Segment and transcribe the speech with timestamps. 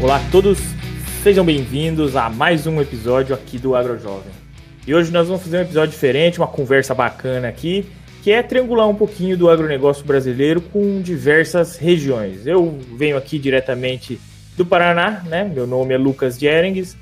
[0.00, 0.60] Olá a todos,
[1.24, 4.30] sejam bem-vindos a mais um episódio aqui do AgroJovem.
[4.86, 7.84] E hoje nós vamos fazer um episódio diferente, uma conversa bacana aqui,
[8.22, 12.46] que é triangular um pouquinho do agronegócio brasileiro com diversas regiões.
[12.46, 14.20] Eu venho aqui diretamente
[14.56, 15.42] do Paraná, né?
[15.42, 16.96] Meu nome é Lucas Jerengues.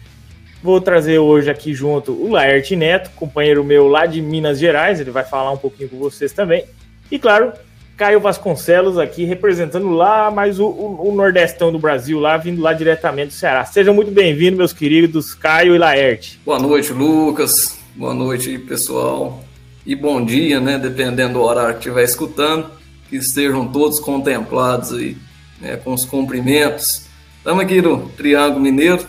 [0.62, 5.10] Vou trazer hoje aqui junto o Laerte Neto, companheiro meu lá de Minas Gerais, ele
[5.10, 6.64] vai falar um pouquinho com vocês também.
[7.12, 7.52] E claro,
[7.96, 12.74] Caio Vasconcelos aqui representando lá mais o, o, o, Nordestão do Brasil, lá vindo lá
[12.74, 13.64] diretamente do Ceará.
[13.64, 16.38] Sejam muito bem-vindos, meus queridos Caio e Laerte.
[16.44, 17.78] Boa noite, Lucas.
[17.94, 19.42] Boa noite, pessoal.
[19.86, 20.78] E bom dia, né?
[20.78, 22.70] Dependendo do horário que estiver escutando,
[23.08, 25.16] que estejam todos contemplados aí,
[25.58, 27.06] né, com os cumprimentos.
[27.38, 29.06] Estamos aqui no Triângulo Mineiro,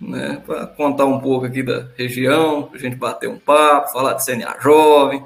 [0.00, 4.14] né, para contar um pouco aqui da região, para a gente bater um papo, falar
[4.14, 5.20] de CNA Jovem,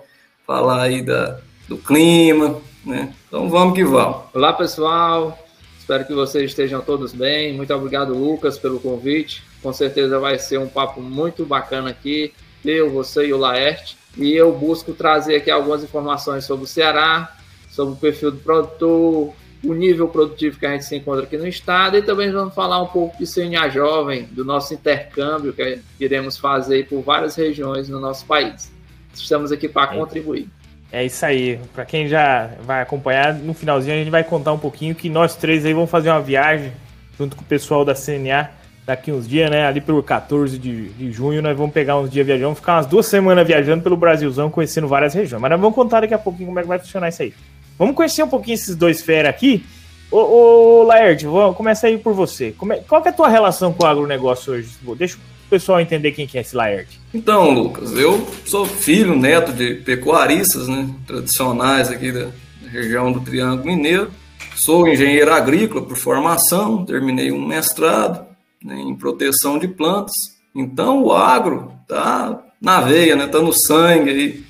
[0.47, 1.39] falar aí da,
[1.69, 3.13] do clima, né?
[3.29, 4.19] Então vamos que vamos.
[4.33, 5.39] Olá pessoal,
[5.79, 7.55] espero que vocês estejam todos bem.
[7.55, 9.43] Muito obrigado, Lucas, pelo convite.
[9.63, 12.33] Com certeza vai ser um papo muito bacana aqui.
[12.65, 13.97] Eu, você e o Laerte.
[14.17, 17.37] E eu busco trazer aqui algumas informações sobre o Ceará,
[17.69, 21.49] sobre o perfil do produtor, o nível produtivo que a gente se encontra aqui no
[21.49, 26.37] estado e também vamos falar um pouco de CNA Jovem, do nosso intercâmbio que iremos
[26.37, 28.71] fazer por várias regiões no nosso país.
[29.13, 30.49] Estamos aqui para contribuir.
[30.95, 31.59] É isso aí.
[31.75, 35.35] Para quem já vai acompanhar, no finalzinho a gente vai contar um pouquinho que nós
[35.35, 36.71] três aí vamos fazer uma viagem
[37.19, 38.49] junto com o pessoal da CNA
[38.87, 39.67] daqui uns dias, né?
[39.67, 43.07] Ali pelo 14 de, de junho, nós vamos pegar uns dias viajando, ficar umas duas
[43.07, 45.43] semanas viajando pelo Brasilzão, conhecendo várias regiões.
[45.43, 47.35] Mas nós vamos contar daqui a pouquinho como é que vai funcionar isso aí.
[47.77, 49.67] Vamos conhecer um pouquinho esses dois fera aqui.
[50.13, 52.55] Ô, ô Laerte, vou começar aí por você.
[52.71, 54.69] É, qual é a tua relação com o agronegócio hoje?
[54.97, 55.19] Deixa
[55.55, 56.99] pessoal entender quem que é esse Laerte.
[57.13, 62.29] Então, Lucas, eu sou filho, neto de pecuaristas, né, tradicionais aqui da
[62.73, 64.11] região do Triângulo Mineiro.
[64.57, 68.27] Sou engenheiro agrícola por formação, terminei um mestrado
[68.65, 70.15] né, em proteção de plantas.
[70.53, 74.45] Então, o agro tá na veia, né, tá no sangue aí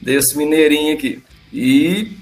[0.00, 1.24] desse mineirinho aqui.
[1.52, 2.12] E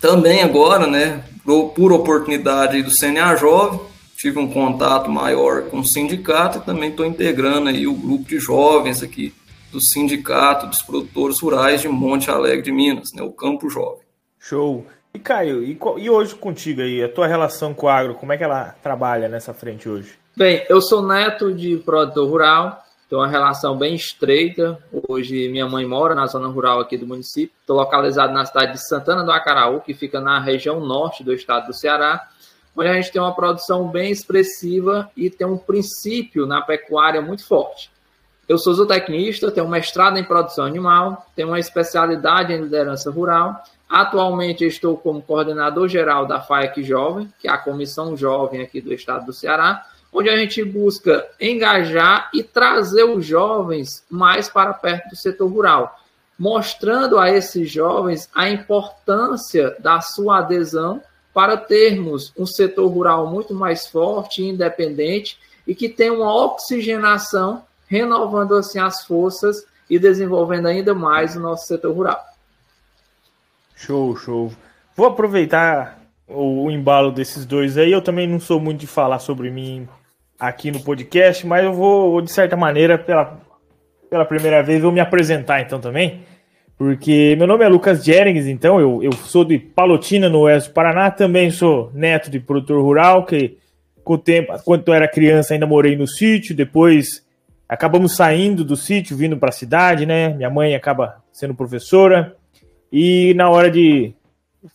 [0.00, 3.80] também agora, né, por oportunidade do CNA Jovem,
[4.16, 8.38] tive um contato maior com o sindicato e também estou integrando aí o grupo de
[8.38, 9.34] jovens aqui
[9.70, 14.00] do sindicato dos produtores rurais de Monte Alegre de Minas, né, o Campo Jovem.
[14.38, 14.86] Show.
[15.12, 18.36] E Caio, e, e hoje contigo aí, a tua relação com o agro, como é
[18.36, 20.14] que ela trabalha nessa frente hoje?
[20.36, 24.78] Bem, eu sou neto de produtor rural, tenho uma relação bem estreita.
[25.08, 27.54] Hoje minha mãe mora na zona rural aqui do município.
[27.60, 31.68] Estou localizado na cidade de Santana do Acaraú, que fica na região norte do estado
[31.68, 32.28] do Ceará
[32.76, 37.46] onde a gente tem uma produção bem expressiva e tem um princípio na pecuária muito
[37.46, 37.90] forte.
[38.46, 43.60] Eu sou zootecnista, tenho mestrado em produção animal, tenho uma especialidade em liderança rural.
[43.88, 48.92] Atualmente estou como coordenador geral da FAEC Jovem, que é a comissão jovem aqui do
[48.92, 55.10] estado do Ceará, onde a gente busca engajar e trazer os jovens mais para perto
[55.10, 55.98] do setor rural,
[56.38, 61.02] mostrando a esses jovens a importância da sua adesão
[61.36, 65.36] para termos um setor rural muito mais forte independente
[65.66, 71.66] e que tenha uma oxigenação, renovando assim as forças e desenvolvendo ainda mais o nosso
[71.66, 72.24] setor rural.
[73.74, 74.50] Show, show.
[74.96, 77.92] Vou aproveitar o, embalo desses dois aí.
[77.92, 79.86] Eu também não sou muito de falar sobre mim
[80.40, 83.38] aqui no podcast, mas eu vou, de certa maneira, pela,
[84.08, 86.24] pela primeira vez, vou me apresentar então também.
[86.78, 90.74] Porque meu nome é Lucas Jerings, então eu, eu sou de Palotina, no oeste do
[90.74, 93.56] Paraná, também sou neto de produtor rural, que
[94.04, 97.24] com o tempo, quando eu era criança ainda morei no sítio, depois
[97.66, 100.28] acabamos saindo do sítio, vindo para a cidade, né?
[100.34, 102.36] Minha mãe acaba sendo professora,
[102.92, 104.14] e na hora de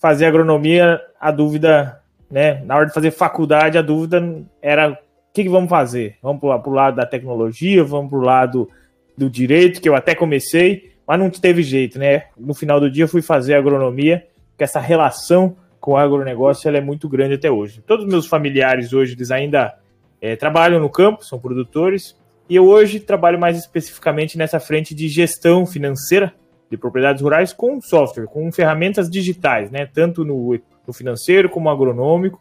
[0.02, 2.64] fazer agronomia, a dúvida, né?
[2.66, 4.98] Na hora de fazer faculdade, a dúvida era o
[5.34, 6.18] que, que vamos fazer?
[6.22, 8.70] Vamos para o lado da tecnologia, vamos para o lado
[9.18, 12.28] do direito, que eu até comecei, mas não teve jeito, né?
[12.38, 14.26] No final do dia fui fazer agronomia,
[14.58, 17.84] que essa relação com o agronegócio ela é muito grande até hoje.
[17.86, 19.78] Todos os meus familiares hoje eles ainda
[20.22, 22.18] é, trabalham no campo, são produtores,
[22.48, 26.34] e eu hoje trabalho mais especificamente nessa frente de gestão financeira
[26.70, 29.86] de propriedades rurais com software, com ferramentas digitais, né?
[29.86, 30.58] Tanto no,
[30.88, 32.40] no financeiro como agronômico,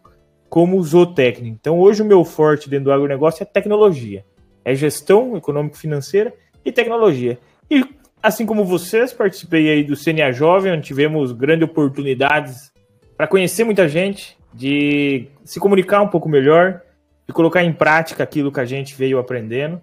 [0.49, 1.56] como zootécnico.
[1.61, 4.25] Então hoje o meu forte dentro do agronegócio é tecnologia,
[4.64, 6.32] é gestão econômico-financeira
[6.64, 7.37] e tecnologia.
[7.69, 7.84] E
[8.22, 12.70] Assim como vocês, participei aí do CNA Jovem, onde tivemos grandes oportunidades
[13.17, 16.82] para conhecer muita gente, de se comunicar um pouco melhor,
[17.26, 19.81] de colocar em prática aquilo que a gente veio aprendendo.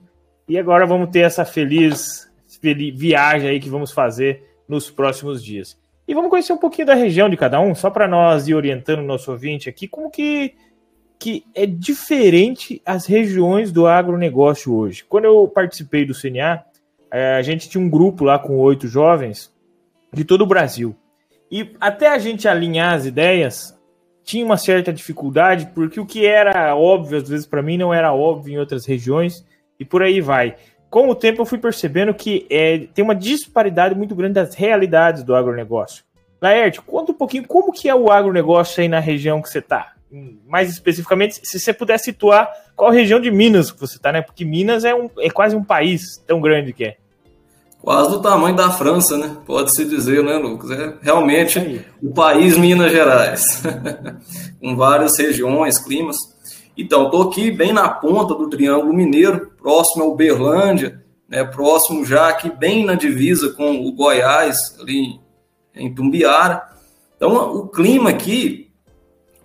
[0.48, 2.30] E agora vamos ter essa feliz,
[2.62, 5.78] feliz viagem aí que vamos fazer nos próximos dias.
[6.08, 9.00] E vamos conhecer um pouquinho da região de cada um, só para nós ir orientando
[9.00, 10.54] o nosso ouvinte aqui, como que
[11.20, 15.04] que é diferente as regiões do agronegócio hoje.
[15.04, 16.64] Quando eu participei do CNA,
[17.12, 19.54] a gente tinha um grupo lá com oito jovens
[20.14, 20.96] de todo o Brasil.
[21.52, 23.78] E até a gente alinhar as ideias,
[24.24, 28.14] tinha uma certa dificuldade, porque o que era óbvio, às vezes para mim, não era
[28.14, 29.46] óbvio em outras regiões,
[29.80, 30.56] e por aí vai.
[30.90, 35.24] Com o tempo eu fui percebendo que é, tem uma disparidade muito grande das realidades
[35.24, 36.04] do agronegócio.
[36.42, 39.94] Laerte, conta um pouquinho como que é o agronegócio aí na região que você está.
[40.48, 44.22] Mais especificamente, se você puder situar qual região de Minas que você está, né?
[44.22, 46.98] Porque Minas é, um, é quase um país tão grande que é.
[47.82, 49.38] Quase do tamanho da França, né?
[49.46, 50.72] Pode-se dizer, né, Lucas?
[50.72, 53.64] É realmente é o país Minas Gerais,
[54.60, 56.18] com várias regiões, climas.
[56.78, 62.30] Então, estou aqui bem na ponta do Triângulo Mineiro, próximo a Uberlândia, né, próximo já
[62.30, 65.20] aqui bem na divisa com o Goiás, ali
[65.76, 66.64] em Tumbiara.
[67.16, 68.67] Então, o clima aqui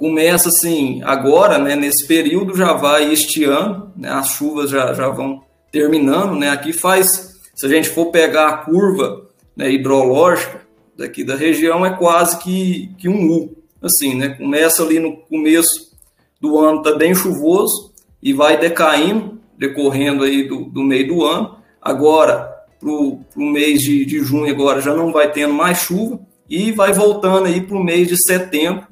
[0.02, 5.44] começa assim, agora, né, nesse período já vai estiando, né, as chuvas já, já vão
[5.70, 10.62] terminando, né, aqui faz, se a gente for pegar a curva né, hidrológica
[10.98, 15.92] daqui da região, é quase que, que um U, assim, né, começa ali no começo
[16.40, 21.58] do ano, está bem chuvoso, e vai decaindo, decorrendo aí do, do meio do ano,
[21.80, 26.18] agora, para o mês de, de junho agora já não vai tendo mais chuva,
[26.50, 28.90] e vai voltando aí para o mês de setembro,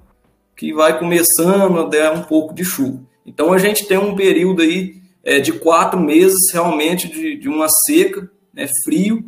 [0.60, 3.00] que vai começando a dar um pouco de chuva.
[3.24, 7.66] Então a gente tem um período aí é, de quatro meses realmente de, de uma
[7.86, 9.24] seca, né, frio,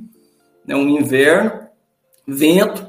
[0.66, 1.68] né, um inverno,
[2.28, 2.86] vento.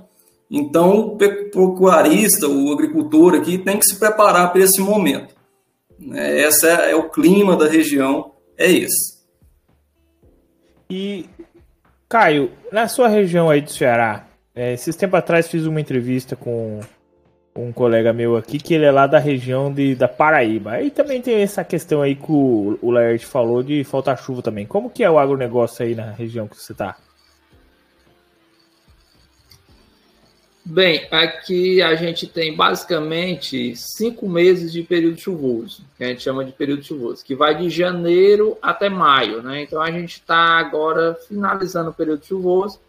[0.52, 5.34] Então o pecuarista, o agricultor aqui tem que se preparar para esse momento.
[5.98, 9.24] Né, esse é, é o clima da região, é esse.
[10.90, 11.30] E
[12.10, 16.82] Caio, na sua região aí do Ceará, é, esses tempos atrás fiz uma entrevista com
[17.56, 20.72] um colega meu aqui, que ele é lá da região de, da Paraíba.
[20.72, 24.66] Aí também tem essa questão aí que o, o Laerte falou de faltar chuva também.
[24.66, 26.98] Como que é o agronegócio aí na região que você está?
[30.66, 36.46] Bem, aqui a gente tem basicamente cinco meses de período chuvoso, que a gente chama
[36.46, 39.62] de período chuvoso, que vai de janeiro até maio, né?
[39.62, 42.80] Então a gente está agora finalizando o período chuvoso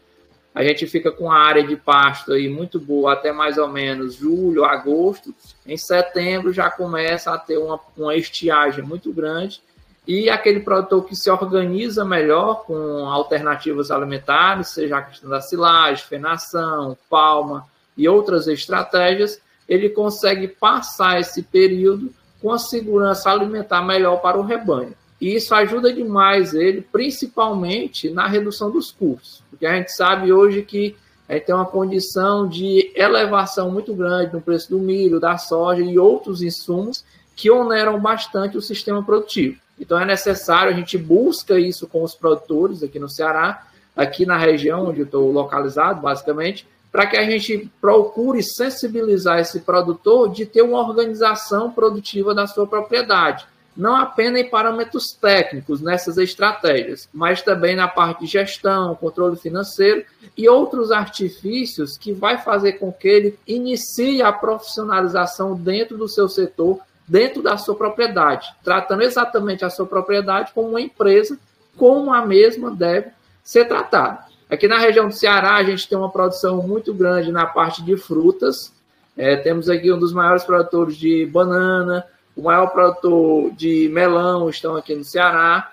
[0.54, 4.14] a gente fica com a área de pasto aí muito boa até mais ou menos
[4.14, 5.34] julho, agosto.
[5.66, 9.60] Em setembro já começa a ter uma, uma estiagem muito grande
[10.06, 16.04] e aquele produtor que se organiza melhor com alternativas alimentares, seja a questão da silagem,
[16.04, 17.66] fenação, palma
[17.96, 24.42] e outras estratégias, ele consegue passar esse período com a segurança alimentar melhor para o
[24.42, 24.94] rebanho.
[25.24, 30.60] E isso ajuda demais ele, principalmente na redução dos custos, porque a gente sabe hoje
[30.60, 30.94] que
[31.30, 35.98] gente tem uma condição de elevação muito grande no preço do milho, da soja e
[35.98, 37.02] outros insumos
[37.34, 39.58] que oneram bastante o sistema produtivo.
[39.80, 43.66] Então é necessário, a gente busca isso com os produtores aqui no Ceará,
[43.96, 49.60] aqui na região onde eu estou localizado, basicamente, para que a gente procure sensibilizar esse
[49.60, 56.16] produtor de ter uma organização produtiva da sua propriedade não apenas em parâmetros técnicos nessas
[56.16, 60.04] estratégias, mas também na parte de gestão, controle financeiro
[60.36, 66.28] e outros artifícios que vai fazer com que ele inicie a profissionalização dentro do seu
[66.28, 71.38] setor, dentro da sua propriedade, tratando exatamente a sua propriedade como uma empresa,
[71.76, 73.10] como a mesma deve
[73.42, 74.24] ser tratada.
[74.48, 77.96] Aqui na região do Ceará, a gente tem uma produção muito grande na parte de
[77.96, 78.72] frutas.
[79.16, 82.04] É, temos aqui um dos maiores produtores de banana,
[82.36, 85.70] o maior produtor de melão estão aqui no Ceará.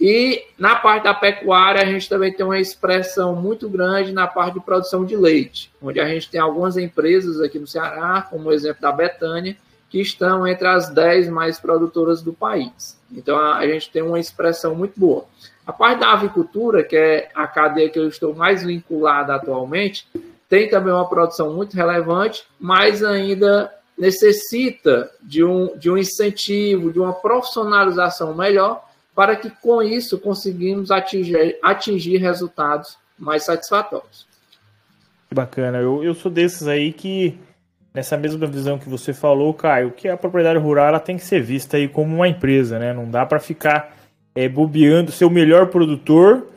[0.00, 4.54] E na parte da pecuária, a gente também tem uma expressão muito grande na parte
[4.54, 8.52] de produção de leite, onde a gente tem algumas empresas aqui no Ceará, como o
[8.52, 9.56] exemplo da Betânia,
[9.88, 12.98] que estão entre as 10 mais produtoras do país.
[13.12, 15.26] Então a gente tem uma expressão muito boa.
[15.64, 20.08] A parte da avicultura, que é a cadeia que eu estou mais vinculada atualmente,
[20.48, 26.98] tem também uma produção muito relevante, mas ainda necessita de um, de um incentivo, de
[26.98, 34.26] uma profissionalização melhor, para que com isso conseguimos atingir, atingir resultados mais satisfatórios.
[35.28, 35.78] Que bacana.
[35.78, 37.38] Eu, eu sou desses aí que,
[37.94, 41.40] nessa mesma visão que você falou, Caio, que a propriedade rural ela tem que ser
[41.40, 42.92] vista aí como uma empresa, né?
[42.92, 43.96] Não dá para ficar
[44.34, 46.48] é, bobeando, ser o melhor produtor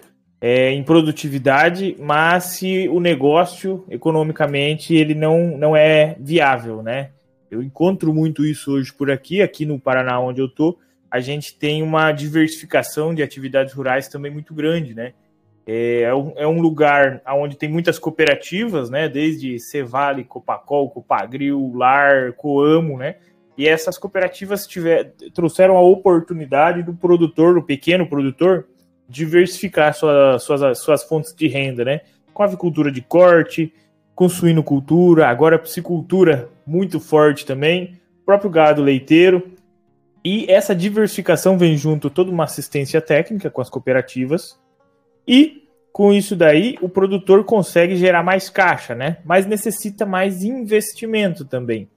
[0.41, 7.11] é, em produtividade, mas se o negócio, economicamente, ele não, não é viável, né?
[7.49, 10.77] Eu encontro muito isso hoje por aqui, aqui no Paraná, onde eu tô.
[11.09, 15.13] A gente tem uma diversificação de atividades rurais também muito grande, né?
[15.67, 19.09] É, é um é lugar onde tem muitas cooperativas, né?
[19.09, 23.15] Desde Cevale, Copacol, Copagril, Lar, Coamo, né?
[23.57, 28.67] E essas cooperativas tiver, trouxeram a oportunidade do produtor, do pequeno produtor,
[29.07, 32.01] diversificar sua, suas, suas fontes de renda, né?
[32.33, 33.73] Com avicultura de corte,
[34.15, 39.51] com suinocultura, agora piscicultura muito forte também, próprio gado leiteiro.
[40.23, 44.59] E essa diversificação vem junto toda uma assistência técnica com as cooperativas.
[45.27, 49.17] E com isso daí, o produtor consegue gerar mais caixa, né?
[49.23, 51.87] Mas necessita mais investimento também.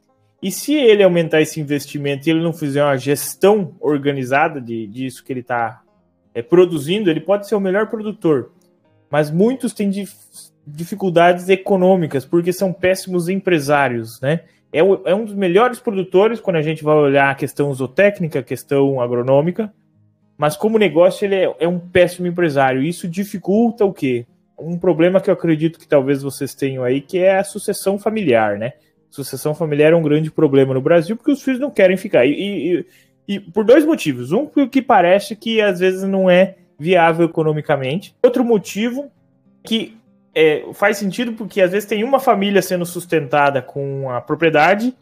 [0.41, 5.25] E se ele aumentar esse investimento e ele não fizer uma gestão organizada de, disso
[5.25, 5.83] que ele está
[6.33, 8.53] é, produzindo, ele pode ser o melhor produtor.
[9.11, 9.91] Mas muitos têm
[10.75, 14.41] dificuldades econômicas porque são péssimos empresários, né?
[14.73, 18.41] É, o, é, um dos melhores produtores quando a gente vai olhar a questão zootécnica,
[18.41, 19.73] a questão agronômica,
[20.37, 22.83] mas como negócio ele é, é um péssimo empresário.
[22.83, 24.27] Isso dificulta o quê?
[24.59, 28.59] Um problema que eu acredito que talvez vocês tenham aí, que é a sucessão familiar,
[28.59, 28.75] né?
[29.11, 32.27] Sucessão familiar é um grande problema no Brasil porque os filhos não querem ficar.
[32.27, 32.87] E, e,
[33.27, 34.33] e por dois motivos.
[34.33, 38.15] Um, que parece que às vezes não é viável economicamente.
[38.23, 39.11] Outro motivo
[39.65, 39.98] que
[40.35, 44.95] é, faz sentido porque às vezes tem uma família sendo sustentada com a propriedade,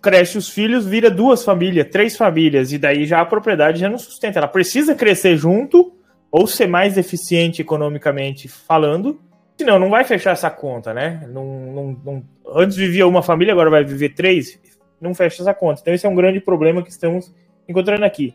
[0.00, 3.98] cresce os filhos, vira duas famílias, três famílias, e daí já a propriedade já não
[3.98, 4.38] sustenta.
[4.38, 5.92] Ela precisa crescer junto
[6.30, 9.20] ou ser mais eficiente economicamente falando,
[9.56, 11.26] senão não vai fechar essa conta, né?
[11.30, 14.58] Não, não, não, antes vivia uma família, agora vai viver três,
[15.00, 15.80] não fecha essa conta.
[15.80, 17.32] Então esse é um grande problema que estamos
[17.68, 18.34] encontrando aqui.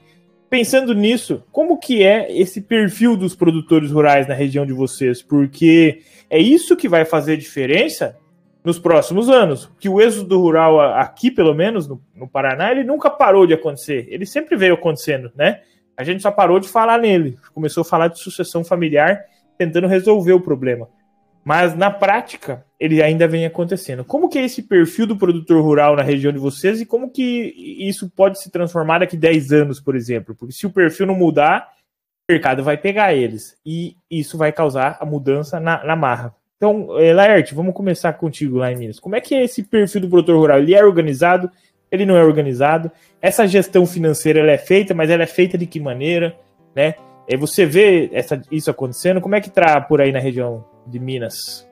[0.50, 5.22] Pensando nisso, como que é esse perfil dos produtores rurais na região de vocês?
[5.22, 8.18] Porque é isso que vai fazer diferença
[8.64, 9.70] nos próximos anos.
[9.78, 14.08] Que o êxodo rural aqui, pelo menos no, no, Paraná, ele nunca parou de acontecer.
[14.10, 15.62] Ele sempre veio acontecendo, né?
[15.98, 17.38] A gente só parou de falar nele.
[17.54, 19.26] Começou a falar de sucessão familiar,
[19.58, 20.88] tentando resolver o problema.
[21.44, 24.06] Mas na prática, ele ainda vem acontecendo.
[24.06, 27.54] Como que é esse perfil do produtor rural na região de vocês e como que
[27.80, 30.36] isso pode se transformar daqui 10 anos, por exemplo?
[30.36, 31.70] Porque se o perfil não mudar,
[32.30, 33.58] o mercado vai pegar eles.
[33.66, 36.36] E isso vai causar a mudança na, na marra.
[36.58, 39.00] Então, eh, Laerte, vamos começar contigo lá em Minas.
[39.00, 40.60] Como é que é esse perfil do produtor rural?
[40.60, 41.50] Ele é organizado?
[41.92, 42.92] Ele não é organizado?
[43.22, 46.36] Essa gestão financeira ela é feita, mas ela é feita de que maneira?
[46.76, 46.96] Né?
[47.28, 49.22] E você vê essa, isso acontecendo?
[49.22, 51.68] Como é que está por aí na região de Minas?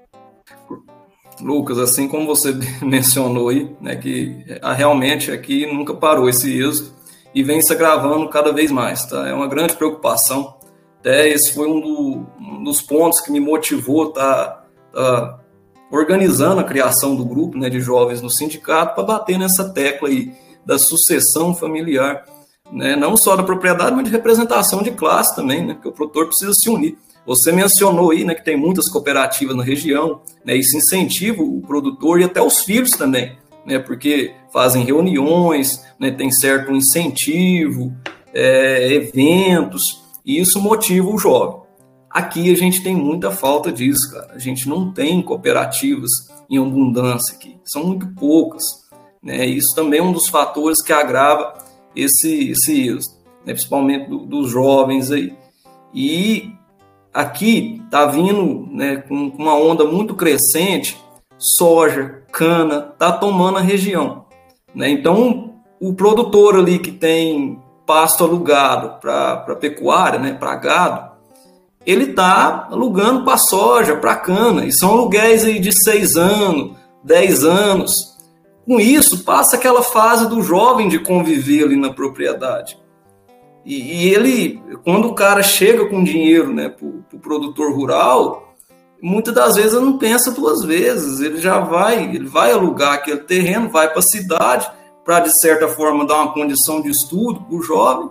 [1.41, 6.93] Lucas, assim como você mencionou aí, né, que ah, realmente aqui nunca parou esse êxodo
[7.33, 9.27] e vem se agravando cada vez mais, tá?
[9.27, 10.55] É uma grande preocupação.
[10.99, 14.63] Até esse foi um, do, um dos pontos que me motivou tá,
[14.93, 15.39] tá
[15.91, 20.33] organizando a criação do grupo né, de jovens no sindicato para bater nessa tecla aí
[20.65, 22.25] da sucessão familiar,
[22.71, 26.27] né, não só da propriedade, mas de representação de classe também, né, porque o produtor
[26.27, 26.97] precisa se unir.
[27.25, 32.19] Você mencionou aí né, que tem muitas cooperativas na região, né, isso incentiva o produtor
[32.19, 37.91] e até os filhos também, né, porque fazem reuniões, né, tem certo incentivo,
[38.33, 41.65] é, eventos, e isso motiva o jovem.
[42.09, 44.33] Aqui a gente tem muita falta disso, cara.
[44.33, 46.11] A gente não tem cooperativas
[46.49, 48.63] em abundância aqui, são muito poucas.
[49.21, 49.45] Né?
[49.45, 51.57] Isso também é um dos fatores que agrava
[51.93, 52.93] esse, esse
[53.45, 53.53] né?
[53.53, 55.35] principalmente do, dos jovens aí.
[55.93, 56.54] E
[57.15, 61.01] aqui está vindo né, com uma onda muito crescente,
[61.37, 64.25] soja, cana, está tomando a região.
[64.73, 64.89] Né?
[64.89, 71.15] Então, o produtor ali que tem pasto alugado para pecuária, né, para gado,
[71.85, 77.45] ele está alugando para soja, para cana, e são aluguéis aí de seis anos, dez
[77.45, 77.93] anos.
[78.65, 82.77] Com isso, passa aquela fase do jovem de conviver ali na propriedade.
[83.65, 88.55] E, e ele, quando o cara chega com dinheiro né, para o pro produtor rural,
[89.01, 91.19] muitas das vezes ele não pensa duas vezes.
[91.19, 94.69] Ele já vai, ele vai alugar aquele terreno, vai para a cidade
[95.03, 98.09] para, de certa forma, dar uma condição de estudo para o jovem,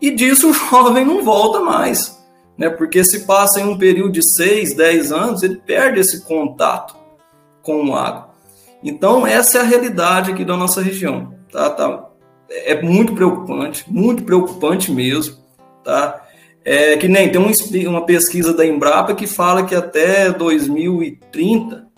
[0.00, 2.20] e disso o jovem não volta mais.
[2.58, 2.68] Né?
[2.68, 6.96] Porque se passa em um período de 6, 10 anos, ele perde esse contato
[7.62, 8.24] com o agro.
[8.82, 11.32] Então, essa é a realidade aqui da nossa região.
[11.50, 12.08] Tá, tá
[12.64, 15.36] é muito preocupante, muito preocupante mesmo,
[15.82, 16.22] tá?
[16.64, 21.88] É que nem tem um, uma pesquisa da Embrapa que fala que até 2030,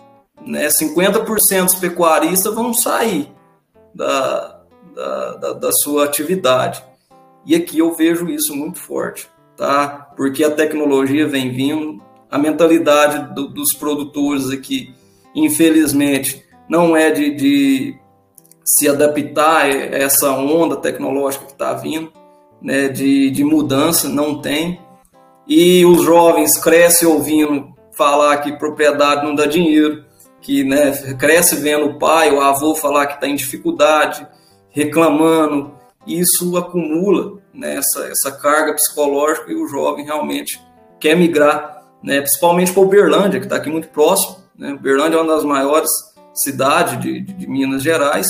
[0.45, 3.31] né, 50% dos pecuaristas vão sair
[3.93, 4.61] da,
[4.95, 6.83] da, da, da, sua atividade.
[7.45, 9.87] E aqui eu vejo isso muito forte, tá?
[10.17, 14.95] Porque a tecnologia vem vindo, a mentalidade do, dos produtores aqui,
[15.35, 17.99] infelizmente, não é de, de
[18.65, 22.11] se adaptar a essa onda tecnológica que está vindo,
[22.59, 24.81] né, de, de mudança, não tem.
[25.47, 30.03] E os jovens crescem ouvindo falar que propriedade não dá dinheiro,
[30.41, 34.27] que né, cresce vendo o pai, o avô falar que está em dificuldade,
[34.69, 40.59] reclamando, isso acumula né, essa, essa carga psicológica e o jovem realmente
[40.99, 44.37] quer migrar, né, principalmente para Uberlândia, que está aqui muito próximo.
[44.57, 44.73] Né?
[44.73, 45.89] Uberlândia é uma das maiores
[46.33, 48.27] cidades de, de, de Minas Gerais,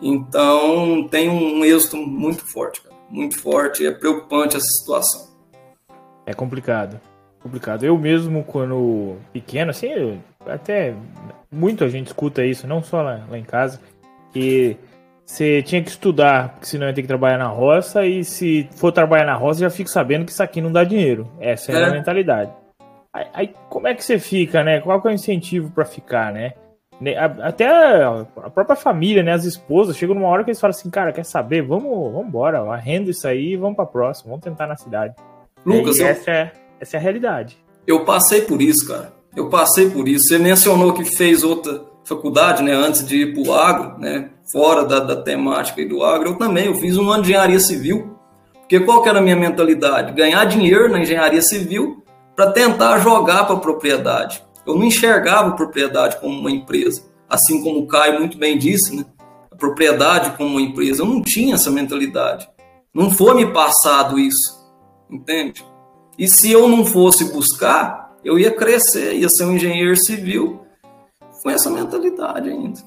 [0.00, 5.28] então tem um êxito muito forte, cara, muito forte, é preocupante essa situação.
[6.26, 7.00] É complicado,
[7.42, 7.84] complicado.
[7.84, 10.94] Eu mesmo, quando pequeno, assim, eu, até
[11.50, 13.80] muita gente escuta isso, não só lá, lá em casa,
[14.32, 14.76] que
[15.24, 18.90] você tinha que estudar, porque senão ia ter que trabalhar na roça, e se for
[18.90, 21.30] trabalhar na roça, já fica sabendo que isso aqui não dá dinheiro.
[21.38, 21.84] Essa é, é.
[21.84, 22.52] a mentalidade.
[23.12, 24.80] Aí, aí, como é que você fica, né?
[24.80, 26.54] Qual é o incentivo para ficar, né?
[27.42, 29.32] Até a própria família, né?
[29.32, 31.62] As esposas, chegam numa hora que eles falam assim, cara, quer saber?
[31.62, 35.14] Vamos, vamos embora, arrenda isso aí e vamos pra próxima, vamos tentar na cidade.
[35.64, 36.06] Lucas, eu...
[36.06, 37.56] essa, é, essa é a realidade.
[37.86, 39.12] Eu passei por isso, cara.
[39.34, 40.28] Eu passei por isso.
[40.28, 44.84] Você mencionou que fez outra faculdade, né, antes de ir para o agro, né, fora
[44.84, 48.18] da, da temática do agro, eu também, eu fiz um ano de engenharia civil,
[48.60, 50.12] porque qual que era a minha mentalidade?
[50.12, 52.02] Ganhar dinheiro na engenharia civil
[52.34, 54.42] para tentar jogar para a propriedade.
[54.66, 58.94] Eu não enxergava a propriedade como uma empresa, assim como o Caio muito bem disse,
[58.94, 59.04] né,
[59.50, 62.48] a propriedade como uma empresa, eu não tinha essa mentalidade.
[62.92, 64.58] Não foi me passado isso,
[65.10, 65.64] entende?
[66.18, 70.66] E se eu não fosse buscar, eu ia crescer, ia ser um engenheiro civil
[71.42, 72.80] com essa mentalidade ainda.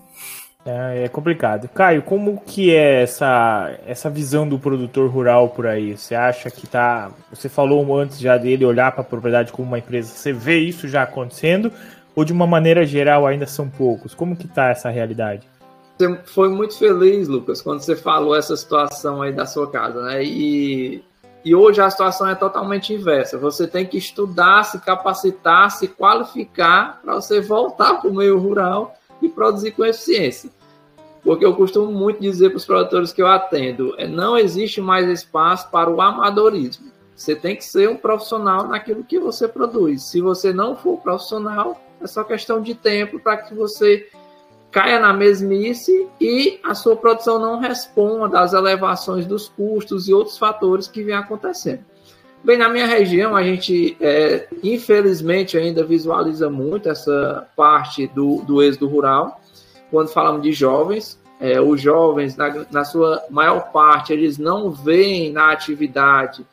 [0.66, 1.68] É, é, complicado.
[1.68, 5.98] Caio, como que é essa, essa visão do produtor rural por aí?
[5.98, 7.12] Você acha que tá.
[7.30, 10.10] Você falou antes já dele olhar para a propriedade como uma empresa.
[10.10, 11.72] Você vê isso já acontecendo?
[12.16, 14.14] Ou de uma maneira geral ainda são poucos?
[14.14, 15.48] Como que tá essa realidade?
[15.98, 20.24] Você foi muito feliz, Lucas, quando você falou essa situação aí da sua casa, né?
[20.24, 21.04] E
[21.46, 23.38] e hoje a situação é totalmente inversa.
[23.38, 28.96] Você tem que estudar, se capacitar, se qualificar para você voltar para o meio rural
[29.26, 30.50] e produzir com eficiência.
[31.24, 35.08] Porque eu costumo muito dizer para os produtores que eu atendo, é, não existe mais
[35.08, 36.92] espaço para o amadorismo.
[37.16, 40.04] Você tem que ser um profissional naquilo que você produz.
[40.04, 44.10] Se você não for profissional, é só questão de tempo para que você
[44.72, 50.38] caia na mesmice e a sua produção não responda às elevações dos custos e outros
[50.38, 51.86] fatores que vêm acontecendo.
[52.44, 58.62] Bem, na minha região, a gente, é, infelizmente, ainda visualiza muito essa parte do, do
[58.62, 59.40] êxodo rural,
[59.90, 61.18] quando falamos de jovens.
[61.40, 66.46] É, os jovens, na, na, sua maior parte, eles não veem na atividade,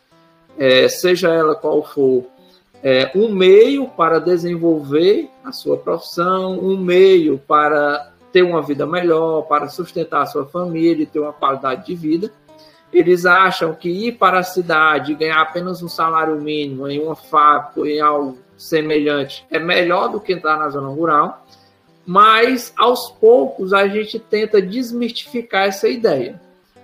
[0.57, 2.24] é, seja ela qual for,
[2.83, 9.42] é, um meio para desenvolver a sua profissão, um meio para ter uma vida melhor,
[9.42, 12.33] para sustentar a sua família e ter uma qualidade de vida.
[12.92, 17.14] Eles acham que ir para a cidade e ganhar apenas um salário mínimo em uma
[17.14, 21.46] fábrica, em algo semelhante, é melhor do que entrar na zona rural.
[22.05, 26.40] Mas, aos poucos, a gente tenta desmistificar essa ideia.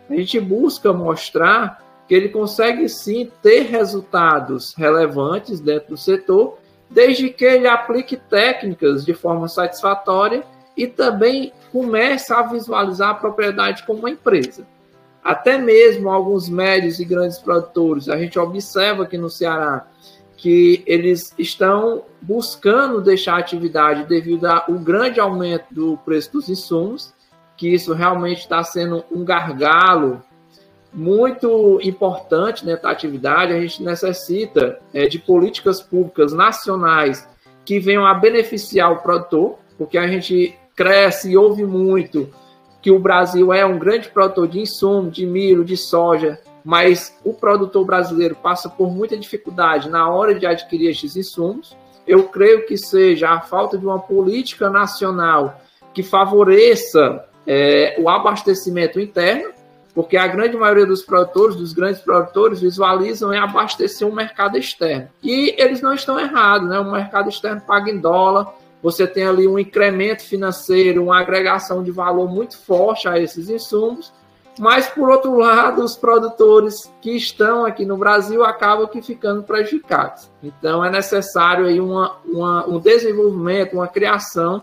[0.09, 7.29] A gente busca mostrar que ele consegue sim ter resultados relevantes dentro do setor, desde
[7.31, 10.45] que ele aplique técnicas de forma satisfatória
[10.77, 14.67] e também começa a visualizar a propriedade como uma empresa.
[15.27, 19.85] Até mesmo alguns médios e grandes produtores, a gente observa aqui no Ceará
[20.37, 27.13] que eles estão buscando deixar a atividade devido ao grande aumento do preço dos insumos,
[27.57, 30.23] que isso realmente está sendo um gargalo
[30.95, 33.53] muito importante nessa né, atividade.
[33.53, 37.29] A gente necessita é, de políticas públicas nacionais
[37.65, 42.33] que venham a beneficiar o produtor, porque a gente cresce e ouve muito
[42.87, 47.35] que o Brasil é um grande produtor de insumo, de milho, de soja, mas o
[47.35, 51.77] produtor brasileiro passa por muita dificuldade na hora de adquirir estes insumos.
[52.07, 55.61] Eu creio que seja a falta de uma política nacional
[55.93, 59.51] que favoreça é, o abastecimento interno,
[59.93, 65.09] porque a grande maioria dos produtores, dos grandes produtores, visualizam em abastecer um mercado externo.
[65.25, 66.79] E eles não estão errados, né?
[66.79, 68.55] O mercado externo paga em dólar,
[68.87, 74.13] você tem ali um incremento financeiro, uma agregação de valor muito forte a esses insumos,
[74.61, 80.31] mas por outro lado, os produtores que estão aqui no Brasil acabam que ficando prejudicados.
[80.41, 84.63] Então é necessário aí uma, uma, um desenvolvimento, uma criação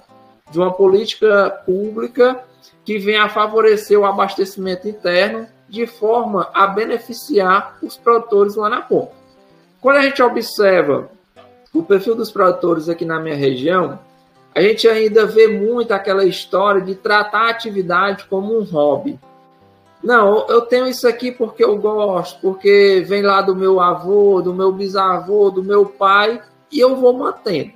[0.50, 2.46] de uma política pública
[2.86, 8.80] que venha a favorecer o abastecimento interno de forma a beneficiar os produtores lá na
[8.80, 9.12] ponta.
[9.82, 11.10] Quando a gente observa
[11.74, 14.00] o perfil dos produtores aqui na minha região,
[14.56, 19.20] a gente ainda vê muito aquela história de tratar a atividade como um hobby.
[20.04, 24.54] Não, eu tenho isso aqui porque eu gosto, porque vem lá do meu avô, do
[24.54, 27.72] meu bisavô, do meu pai, e eu vou mantendo.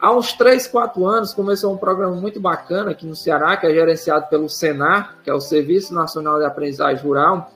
[0.00, 3.70] Há uns 3, 4 anos começou um programa muito bacana aqui no Ceará, que é
[3.70, 7.50] gerenciado pelo Senar, que é o Serviço Nacional de Aprendizagem Rural,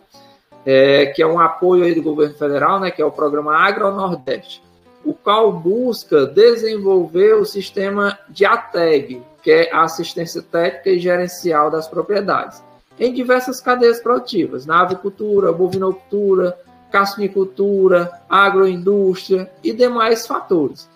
[0.66, 3.90] é, que é um apoio aí do governo federal, né, que é o programa Agro
[3.90, 4.62] Nordeste,
[5.04, 11.70] o qual busca desenvolver o sistema de ATEG, que é a assistência técnica e gerencial
[11.70, 12.62] das propriedades,
[12.98, 16.58] em diversas cadeias produtivas, na avicultura, bovinocultura,
[16.90, 20.88] cassinicultura, agroindústria e demais fatores.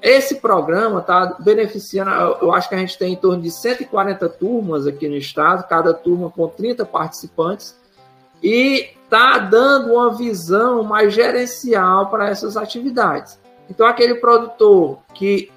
[0.00, 4.86] Esse programa está beneficiando, eu acho que a gente tem em torno de 140 turmas
[4.86, 7.76] aqui no estado, cada turma com 30 participantes,
[8.42, 13.39] e está dando uma visão mais gerencial para essas atividades.
[13.70, 15.50] Então, aquele produtor que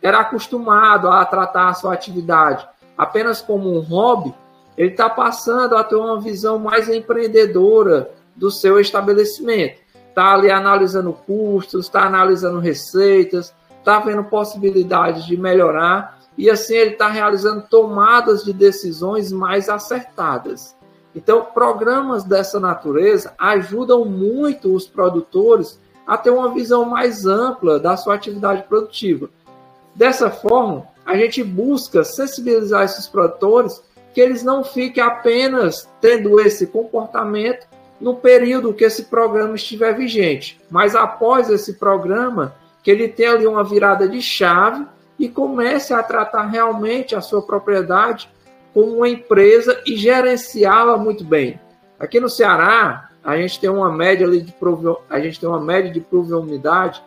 [0.00, 4.32] era acostumado a tratar a sua atividade apenas como um hobby,
[4.78, 9.80] ele está passando a ter uma visão mais empreendedora do seu estabelecimento.
[10.08, 16.92] Está ali analisando custos, está analisando receitas, está vendo possibilidades de melhorar e assim ele
[16.92, 20.76] está realizando tomadas de decisões mais acertadas.
[21.14, 27.96] Então, programas dessa natureza ajudam muito os produtores a ter uma visão mais ampla da
[27.96, 29.28] sua atividade produtiva.
[29.94, 33.82] Dessa forma, a gente busca sensibilizar esses produtores
[34.14, 37.66] que eles não fiquem apenas tendo esse comportamento
[38.00, 43.46] no período que esse programa estiver vigente, mas após esse programa, que ele tenha ali
[43.46, 44.86] uma virada de chave
[45.18, 48.28] e comece a tratar realmente a sua propriedade
[48.72, 51.58] como uma empresa e gerenciá-la muito bem.
[51.98, 54.54] Aqui no Ceará, a gente tem uma média de
[55.10, 57.02] a gente tem uma média de pluviosidade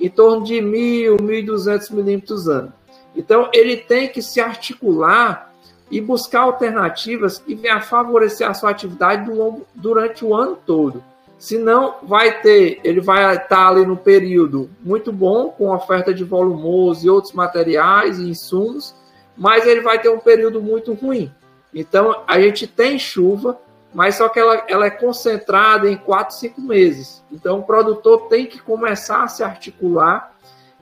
[0.00, 2.72] em torno de 1.000, 1.200 milímetros ano.
[3.14, 5.52] Então, ele tem que se articular
[5.90, 9.30] e buscar alternativas que venham a favorecer a sua atividade
[9.74, 11.04] durante o ano todo.
[11.38, 17.06] Senão, vai ter, ele vai estar ali no período muito bom, com oferta de volumoso
[17.06, 18.94] e outros materiais e insumos,
[19.36, 21.30] mas ele vai ter um período muito ruim.
[21.74, 23.58] Então, a gente tem chuva,
[23.92, 27.22] mas só que ela, ela é concentrada em 4, 5 meses.
[27.32, 30.32] Então, o produtor tem que começar a se articular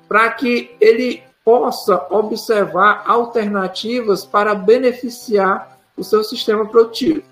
[0.08, 7.22] para que ele possa observar alternativas para beneficiar o seu sistema produtivo.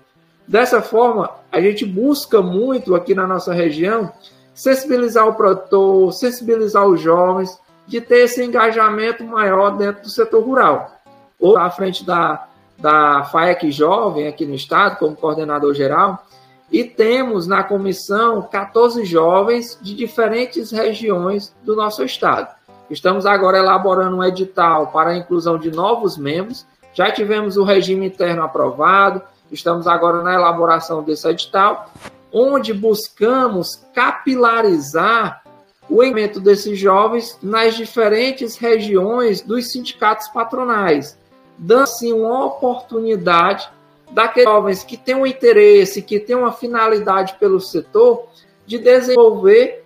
[0.47, 4.11] Dessa forma, a gente busca muito aqui na nossa região
[4.53, 10.91] sensibilizar o produtor, sensibilizar os jovens, de ter esse engajamento maior dentro do setor rural.
[11.39, 16.25] Ou à frente da, da FAEC Jovem aqui no estado, como coordenador geral,
[16.71, 22.53] e temos na comissão 14 jovens de diferentes regiões do nosso estado.
[22.89, 26.65] Estamos agora elaborando um edital para a inclusão de novos membros.
[26.93, 31.91] Já tivemos o regime interno aprovado, Estamos agora na elaboração desse edital,
[32.31, 35.43] onde buscamos capilarizar
[35.87, 41.17] o envolvimento desses jovens nas diferentes regiões dos sindicatos patronais,
[41.57, 43.69] dando assim uma oportunidade
[44.11, 48.27] daqueles jovens que têm um interesse, que têm uma finalidade pelo setor,
[48.65, 49.85] de desenvolver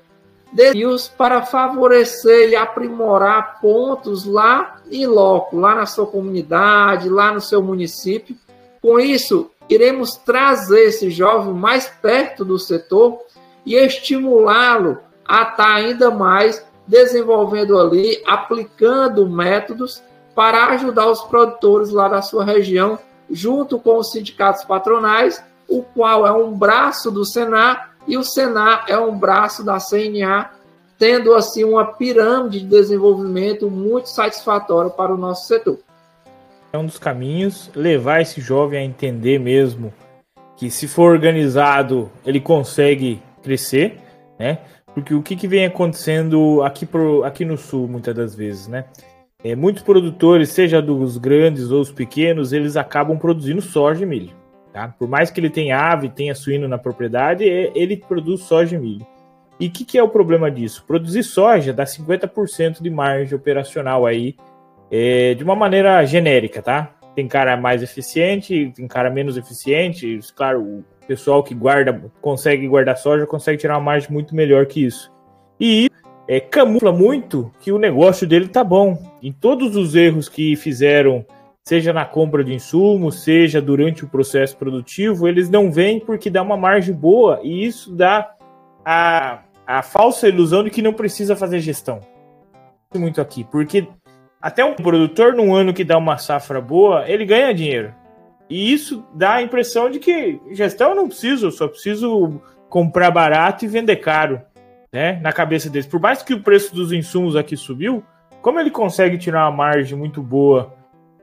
[0.51, 7.41] desafios para favorecer e aprimorar pontos lá em loco, lá na sua comunidade, lá no
[7.41, 8.35] seu município,
[8.81, 13.19] com isso, iremos trazer esse jovem mais perto do setor
[13.65, 20.01] e estimulá-lo a estar ainda mais desenvolvendo ali, aplicando métodos
[20.39, 22.97] para ajudar os produtores lá da sua região,
[23.29, 28.85] junto com os sindicatos patronais, o qual é um braço do Senar e o Senar
[28.87, 30.51] é um braço da CNA,
[30.97, 35.77] tendo assim uma pirâmide de desenvolvimento muito satisfatória para o nosso setor
[36.71, 39.91] é um dos caminhos, levar esse jovem a entender mesmo
[40.55, 43.97] que se for organizado, ele consegue crescer,
[44.37, 44.59] né?
[44.93, 48.85] Porque o que, que vem acontecendo aqui, pro, aqui no sul, muitas das vezes, né?
[49.41, 54.35] É, muitos produtores, seja dos grandes ou os pequenos, eles acabam produzindo soja e milho.
[54.73, 54.93] Tá?
[54.99, 58.79] Por mais que ele tenha ave, tenha suíno na propriedade, é, ele produz soja e
[58.79, 59.07] milho.
[59.57, 60.83] E o que, que é o problema disso?
[60.85, 64.35] Produzir soja dá 50% de margem operacional aí
[64.91, 66.93] é, de uma maneira genérica, tá?
[67.15, 70.19] Tem cara mais eficiente, tem cara menos eficiente.
[70.35, 74.85] Claro, o pessoal que guarda, consegue guardar soja, consegue tirar uma margem muito melhor que
[74.85, 75.11] isso.
[75.59, 75.89] E
[76.29, 79.01] é, camufla muito que o negócio dele tá bom.
[79.19, 81.25] Em todos os erros que fizeram,
[81.67, 86.43] seja na compra de insumos, seja durante o processo produtivo, eles não vêm porque dá
[86.43, 88.35] uma margem boa e isso dá
[88.85, 91.99] a, a falsa ilusão de que não precisa fazer gestão.
[92.95, 93.87] Muito aqui, porque
[94.39, 97.91] até um produtor, num ano que dá uma safra boa, ele ganha dinheiro.
[98.47, 102.39] E isso dá a impressão de que gestão eu não preciso, eu só preciso
[102.69, 104.39] comprar barato e vender caro,
[104.91, 105.19] né?
[105.21, 105.87] Na cabeça deles.
[105.87, 108.03] Por mais que o preço dos insumos aqui subiu,
[108.41, 110.73] como ele consegue tirar uma margem muito boa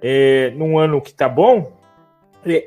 [0.02, 1.72] é, num ano que tá bom,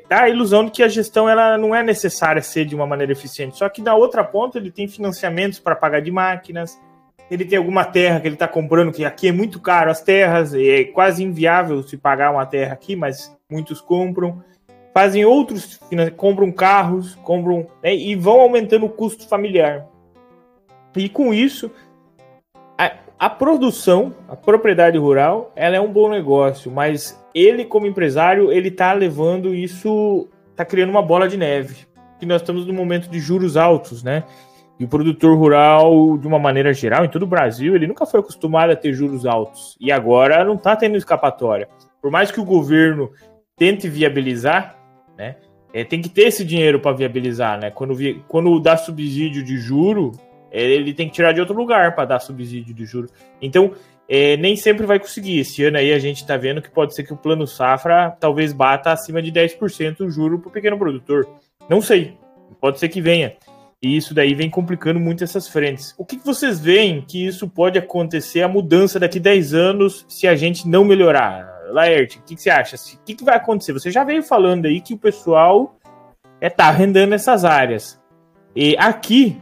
[0.08, 3.12] dá a ilusão de que a gestão ela não é necessária ser de uma maneira
[3.12, 3.56] eficiente.
[3.56, 6.78] Só que na outra ponta ele tem financiamentos para pagar de máquinas,
[7.30, 10.52] ele tem alguma terra que ele está comprando, que aqui é muito caro as terras,
[10.52, 14.42] é quase inviável se pagar uma terra aqui, mas muitos compram.
[14.92, 15.78] Fazem outros,
[16.16, 19.86] compram carros, compram né, e vão aumentando o custo familiar.
[20.96, 21.70] E com isso,
[22.78, 28.52] a, a produção, a propriedade rural, ela é um bom negócio, mas ele como empresário,
[28.52, 31.86] ele está levando isso, está criando uma bola de neve.
[32.18, 34.24] Que nós estamos num momento de juros altos, né?
[34.78, 38.20] E o produtor rural, de uma maneira geral, em todo o Brasil, ele nunca foi
[38.20, 39.76] acostumado a ter juros altos.
[39.78, 41.68] E agora não está tendo escapatória.
[42.00, 43.10] Por mais que o governo
[43.56, 44.76] tente viabilizar,
[45.18, 45.36] né?
[45.72, 47.70] É, tem que ter esse dinheiro para viabilizar, né?
[47.70, 47.94] Quando,
[48.26, 50.12] quando dá subsídio de juro,
[50.50, 53.08] ele tem que tirar de outro lugar para dar subsídio de juro.
[53.40, 53.72] Então,
[54.08, 55.38] é, nem sempre vai conseguir.
[55.38, 58.52] Esse ano aí a gente está vendo que pode ser que o plano safra talvez
[58.52, 61.28] bata acima de 10% o juro para o pequeno produtor.
[61.68, 62.18] Não sei,
[62.60, 63.36] pode ser que venha.
[63.82, 65.94] E isso daí vem complicando muito essas frentes.
[65.96, 70.34] O que, vocês veem que isso pode acontecer, a mudança daqui 10 anos, se a
[70.34, 71.48] gente não melhorar?
[71.70, 72.76] Laerte, o que, que, você acha?
[72.76, 73.72] O que, que, vai acontecer?
[73.72, 75.78] Você já veio falando aí que o pessoal
[76.40, 77.98] é, tá rendendo essas áreas.
[78.54, 79.40] E aqui,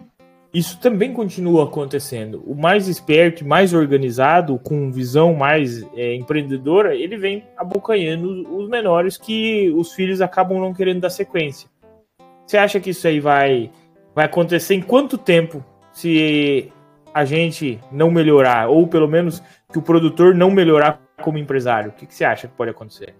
[0.58, 2.42] isso também continua acontecendo.
[2.46, 9.16] O mais esperto, mais organizado, com visão mais é, empreendedora, ele vem abocanhando os menores
[9.16, 11.68] que os filhos acabam não querendo dar sequência.
[12.46, 13.70] Você acha que isso aí vai
[14.14, 16.72] vai acontecer em quanto tempo se
[17.14, 19.40] a gente não melhorar, ou pelo menos
[19.70, 21.90] que o produtor não melhorar como empresário?
[21.90, 23.14] O que, que você acha que pode acontecer?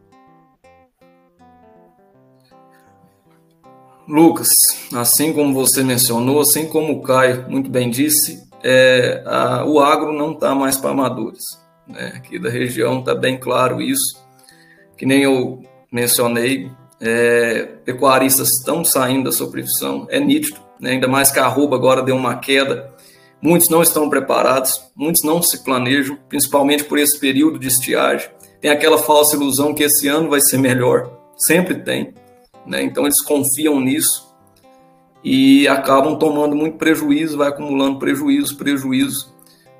[4.09, 4.49] Lucas,
[4.95, 10.13] assim como você mencionou, assim como o Caio muito bem disse, é, a, o agro
[10.13, 11.45] não está mais para amadores.
[11.87, 12.15] Né?
[12.17, 14.19] Aqui da região está bem claro isso.
[14.97, 20.93] Que nem eu mencionei, é, pecuaristas estão saindo da sua profissão, é nítido né?
[20.93, 22.91] ainda mais que a arroba agora deu uma queda.
[23.41, 28.29] Muitos não estão preparados, muitos não se planejam, principalmente por esse período de estiagem.
[28.61, 32.15] Tem aquela falsa ilusão que esse ano vai ser melhor, sempre tem.
[32.69, 32.83] Né?
[32.83, 34.29] Então eles confiam nisso
[35.25, 39.35] e acabam tomando muito prejuízo, vai acumulando prejuízo, prejuízo.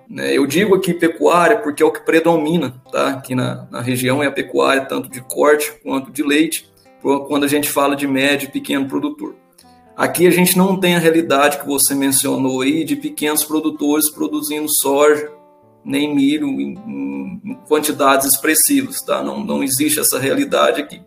[0.09, 0.37] Né?
[0.37, 3.11] Eu digo aqui pecuária porque é o que predomina tá?
[3.11, 6.69] aqui na, na região, é a pecuária, tanto de corte quanto de leite,
[7.01, 9.37] quando a gente fala de médio e pequeno produtor.
[9.97, 14.69] Aqui a gente não tem a realidade que você mencionou aí de pequenos produtores produzindo
[14.69, 15.31] soja
[15.85, 19.23] nem milho em, em quantidades expressivas, tá?
[19.23, 21.01] Não, não existe essa realidade aqui.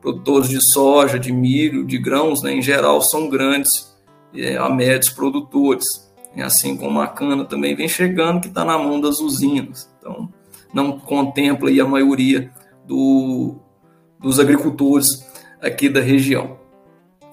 [0.00, 3.94] Produtores de soja, de milho, de grãos, né, em geral, são grandes,
[4.34, 6.10] é, a médios produtores.
[6.34, 9.90] E assim como a cana também vem chegando, que está na mão das usinas.
[9.98, 10.28] Então,
[10.72, 12.50] não contempla aí a maioria
[12.86, 13.56] do,
[14.18, 15.08] dos agricultores
[15.60, 16.58] aqui da região.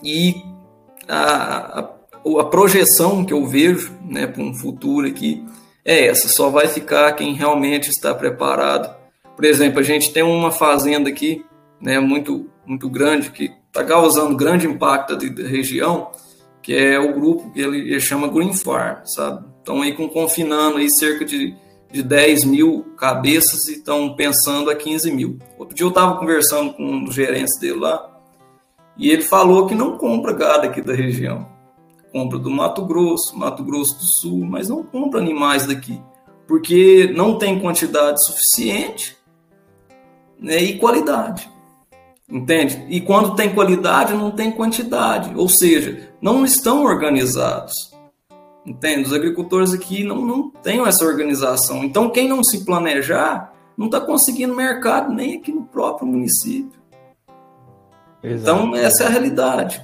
[0.04, 0.36] E
[1.08, 1.90] a, a,
[2.40, 5.46] a projeção que eu vejo né, para um futuro aqui
[5.86, 8.96] é essa: só vai ficar quem realmente está preparado.
[9.36, 11.46] Por exemplo, a gente tem uma fazenda aqui
[11.80, 16.12] né, muito, muito grande que está causando grande impacto da região,
[16.62, 19.46] que é o grupo que ele, chama Green Farm, sabe?
[19.60, 21.56] Estão aí com, confinando aí cerca de,
[21.92, 25.40] de 10 mil cabeças e estão pensando a 15 mil.
[25.58, 28.18] Outro dia eu estava conversando com um dos gerentes dele lá,
[28.98, 31.48] e ele falou que não compra gado aqui da região.
[32.12, 36.02] Compra do Mato Grosso, Mato Grosso do Sul, mas não compra animais daqui.
[36.48, 39.16] Porque não tem quantidade suficiente
[40.40, 41.50] né, e qualidade.
[42.30, 42.86] Entende?
[42.90, 45.32] E quando tem qualidade, não tem quantidade.
[45.36, 47.74] Ou seja, não estão organizados.
[48.66, 49.04] Entende?
[49.04, 51.86] Os agricultores aqui não, não têm essa organização.
[51.86, 56.78] Então, quem não se planejar, não está conseguindo mercado nem aqui no próprio município.
[58.22, 58.60] Exato.
[58.60, 59.82] Então, essa é a realidade.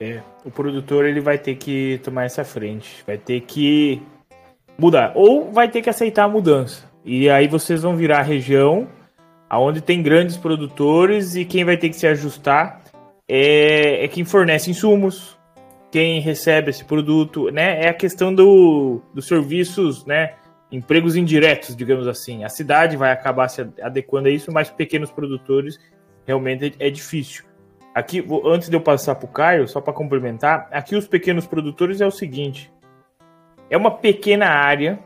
[0.00, 4.02] É, o produtor ele vai ter que tomar essa frente, vai ter que
[4.78, 6.84] mudar, ou vai ter que aceitar a mudança.
[7.04, 8.88] E aí vocês vão virar a região
[9.54, 12.82] aonde tem grandes produtores e quem vai ter que se ajustar
[13.28, 15.38] é, é quem fornece insumos,
[15.92, 17.84] quem recebe esse produto, né?
[17.84, 20.34] É a questão do, dos serviços, né?
[20.72, 22.42] Empregos indiretos, digamos assim.
[22.42, 25.78] A cidade vai acabar se adequando a isso, mas pequenos produtores
[26.26, 27.44] realmente é difícil.
[27.94, 32.00] Aqui, antes de eu passar para o Caio, só para complementar, aqui os pequenos produtores
[32.00, 32.72] é o seguinte:
[33.70, 34.98] é uma pequena área,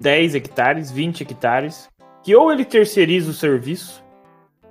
[0.00, 1.90] 10 hectares, 20 hectares,
[2.24, 4.02] que ou ele terceiriza o serviço,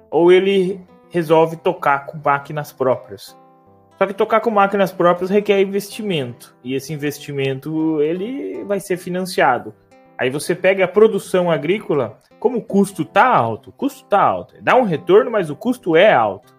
[0.10, 3.38] ou ele resolve tocar com máquinas próprias.
[3.98, 9.74] Só que tocar com máquinas próprias requer investimento, e esse investimento ele vai ser financiado.
[10.18, 14.56] Aí você pega a produção agrícola, como o custo tá alto, o custo tá alto,
[14.60, 16.54] dá um retorno, mas o custo é alto.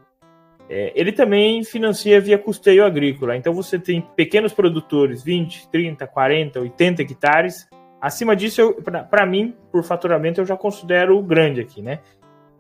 [0.71, 3.37] É, ele também financia via custeio agrícola.
[3.37, 7.69] Então você tem pequenos produtores, 20, 30, 40, 80 hectares.
[8.05, 8.77] Acima disso,
[9.09, 12.01] para mim, por faturamento, eu já considero grande aqui, né?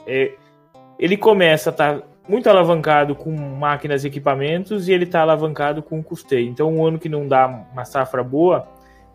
[0.06, 0.32] É,
[0.98, 5.82] ele começa a estar tá muito alavancado com máquinas e equipamentos e ele está alavancado
[5.82, 6.48] com custeio.
[6.48, 8.66] Então, um ano que não dá uma safra boa,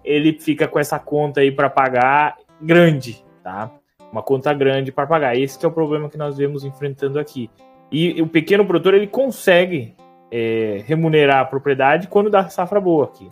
[0.06, 3.72] ele fica com essa conta aí para pagar grande, tá?
[4.12, 5.36] Uma conta grande para pagar.
[5.36, 7.50] Esse é o problema que nós vemos enfrentando aqui.
[7.92, 9.96] E o pequeno produtor ele consegue
[10.30, 13.28] é, remunerar a propriedade quando dá safra boa aqui.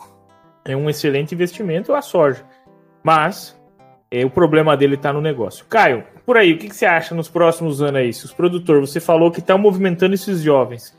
[0.66, 2.44] É um excelente investimento a soja.
[3.08, 3.56] Mas
[4.12, 5.66] é, o problema dele está no negócio.
[5.70, 8.12] Caio, por aí, o que, que, você acha nos próximos anos aí?
[8.12, 10.94] Se os produtores, você falou que estão movimentando esses jovens.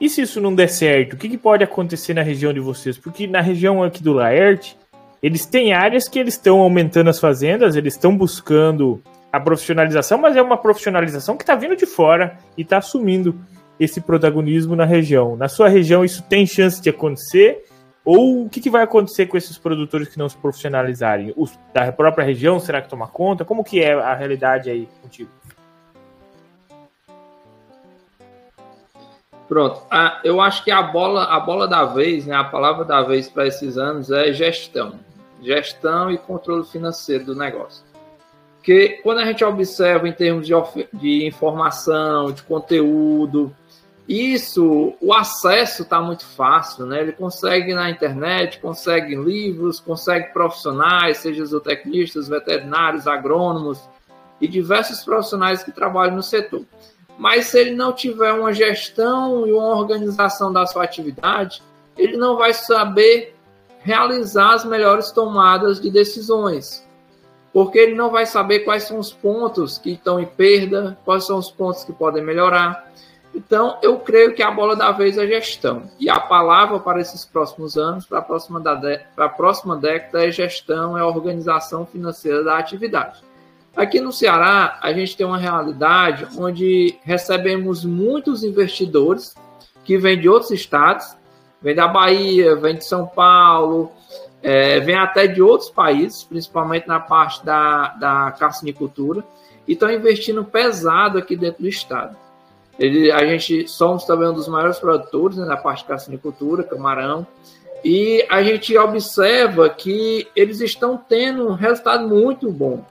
[0.00, 2.96] E se isso não der certo, o que, que, pode acontecer na região de vocês?
[2.96, 4.74] Porque na região aqui do Laerte,
[5.22, 10.34] eles têm áreas que eles estão aumentando as fazendas, eles estão buscando a profissionalização, mas
[10.38, 13.38] é uma profissionalização que está vindo de fora e está assumindo
[13.78, 15.36] esse protagonismo na região.
[15.36, 17.64] Na sua região, isso tem chance de acontecer?
[18.04, 21.32] Ou o que, que vai acontecer com esses produtores que não se profissionalizarem?
[21.36, 23.44] Os da própria região, será que toma conta?
[23.44, 25.30] Como que é a realidade aí contigo?
[29.48, 29.82] Pronto.
[29.90, 33.28] Ah, eu acho que a bola, a bola da vez, né, a palavra da vez
[33.28, 34.98] para esses anos é gestão.
[35.42, 37.84] Gestão e controle financeiro do negócio.
[38.56, 40.54] Porque quando a gente observa em termos de,
[40.92, 43.54] de informação, de conteúdo,
[44.08, 47.00] isso, o acesso está muito fácil, né?
[47.00, 53.80] Ele consegue na internet, consegue livros, consegue profissionais, seja zootecnistas, veterinários, agrônomos
[54.40, 56.64] e diversos profissionais que trabalham no setor.
[57.18, 61.62] Mas se ele não tiver uma gestão e uma organização da sua atividade,
[61.96, 63.34] ele não vai saber
[63.80, 66.84] realizar as melhores tomadas de decisões
[67.54, 71.38] porque ele não vai saber quais são os pontos que estão em perda, quais são
[71.38, 72.92] os pontos que podem melhorar.
[73.34, 75.90] Então, eu creio que a bola da vez é gestão.
[75.98, 78.76] E a palavra para esses próximos anos, para a próxima, da
[79.14, 83.22] para a próxima década, é gestão, é organização financeira da atividade.
[83.76, 89.34] Aqui no Ceará, a gente tem uma realidade onde recebemos muitos investidores
[89.84, 91.16] que vêm de outros estados,
[91.60, 93.90] vêm da Bahia, vêm de São Paulo,
[94.40, 99.24] é, vem até de outros países, principalmente na parte da, da carcinicultura,
[99.66, 102.16] e estão investindo pesado aqui dentro do estado.
[102.78, 107.26] Ele, a gente somos também um dos maiores produtores né, na parte de carcinicultura, camarão,
[107.84, 112.84] e a gente observa que eles estão tendo um resultado muito bom.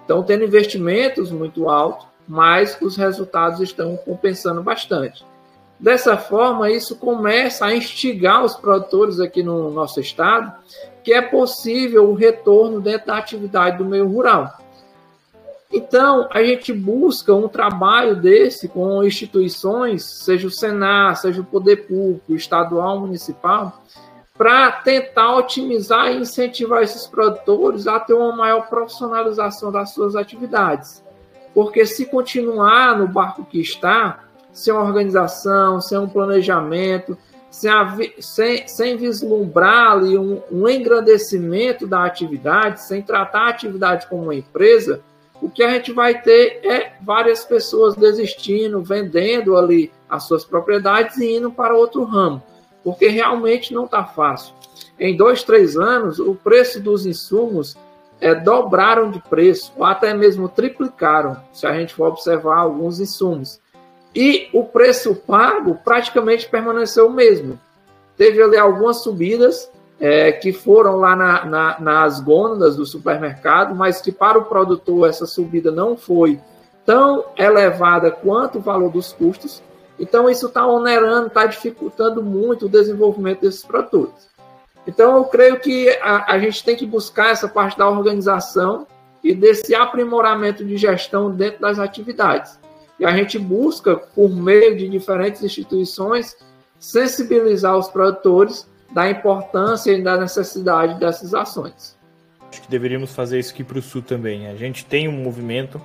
[0.00, 5.24] Estão tendo investimentos muito altos, mas os resultados estão compensando bastante.
[5.78, 10.52] Dessa forma, isso começa a instigar os produtores aqui no nosso estado
[11.02, 14.59] que é possível o retorno dentro da atividade do meio rural.
[15.72, 21.86] Então, a gente busca um trabalho desse com instituições, seja o Senar, seja o Poder
[21.86, 23.80] Público, estadual, municipal,
[24.36, 31.04] para tentar otimizar e incentivar esses produtores a ter uma maior profissionalização das suas atividades.
[31.54, 37.16] Porque se continuar no barco que está, sem organização, sem um planejamento,
[37.48, 37.70] sem,
[38.18, 44.34] sem, sem vislumbrar ali um, um engrandecimento da atividade, sem tratar a atividade como uma
[44.34, 45.02] empresa,
[45.40, 51.16] o que a gente vai ter é várias pessoas desistindo, vendendo ali as suas propriedades
[51.18, 52.42] e indo para outro ramo,
[52.84, 54.54] porque realmente não está fácil.
[54.98, 57.76] Em dois, três anos, o preço dos insumos
[58.20, 63.60] é, dobraram de preço, ou até mesmo triplicaram, se a gente for observar alguns insumos.
[64.14, 67.58] E o preço pago praticamente permaneceu o mesmo.
[68.16, 69.70] Teve ali algumas subidas
[70.00, 75.08] é, que foram lá na, na, nas gônadas do supermercado, mas que para o produtor
[75.08, 76.40] essa subida não foi
[76.86, 79.62] tão elevada quanto o valor dos custos.
[79.98, 84.30] Então, isso está onerando, está dificultando muito o desenvolvimento desses produtos.
[84.86, 88.86] Então, eu creio que a, a gente tem que buscar essa parte da organização
[89.22, 92.58] e desse aprimoramento de gestão dentro das atividades.
[92.98, 96.34] E a gente busca, por meio de diferentes instituições,
[96.78, 101.98] sensibilizar os produtores da importância e da necessidade dessas ações.
[102.50, 104.48] Acho que deveríamos fazer isso aqui para o Sul também.
[104.48, 105.80] A gente tem um movimento,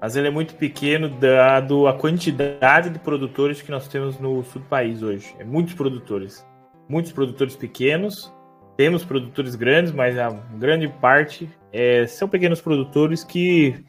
[0.00, 4.60] mas ele é muito pequeno dado a quantidade de produtores que nós temos no sul
[4.60, 5.34] do país hoje.
[5.38, 6.46] É muitos produtores.
[6.88, 8.32] Muitos produtores pequenos,
[8.76, 13.84] temos produtores grandes, mas a grande parte é, são pequenos produtores que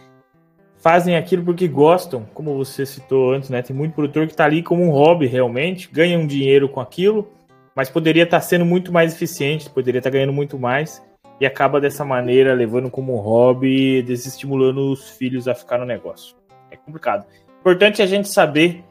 [0.77, 3.61] fazem aquilo porque gostam, como você citou antes, né?
[3.61, 7.29] Tem muito produtor que está ali como um hobby realmente, ganha um dinheiro com aquilo,
[7.77, 10.99] mas poderia estar tá sendo muito mais eficiente, poderia estar tá ganhando muito mais.
[11.39, 16.35] e acaba dessa maneira levando como hobby, desestimulando os filhos a ficar no negócio.
[16.71, 17.27] É complicado.
[17.59, 18.83] Importante a gente saber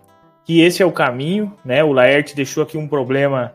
[0.45, 1.83] que esse é o caminho, né?
[1.83, 3.53] O Laerte deixou aqui um problema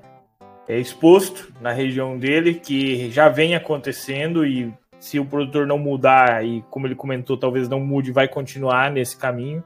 [0.67, 6.45] é, exposto na região dele que já vem acontecendo e se o produtor não mudar
[6.45, 9.63] e como ele comentou, talvez não mude, vai continuar nesse caminho.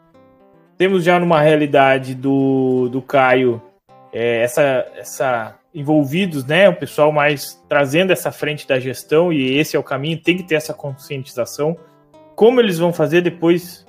[0.77, 3.59] Temos já numa realidade do, do Caio
[4.17, 6.69] é, essa, essa envolvidos, né?
[6.69, 10.43] O pessoal mais trazendo essa frente da gestão e esse é o caminho, tem que
[10.43, 11.75] ter essa conscientização.
[12.33, 13.85] Como eles vão fazer depois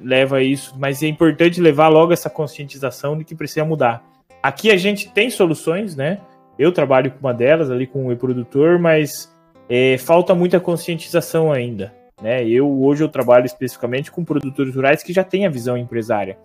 [0.00, 4.04] leva isso, mas é importante levar logo essa conscientização de que precisa mudar.
[4.42, 6.18] Aqui a gente tem soluções, né?
[6.58, 9.32] Eu trabalho com uma delas ali com o e-produtor, mas
[9.68, 11.94] é, falta muita conscientização ainda.
[12.20, 12.44] Né?
[12.44, 16.36] Eu hoje eu trabalho especificamente com produtores rurais que já têm a visão empresária.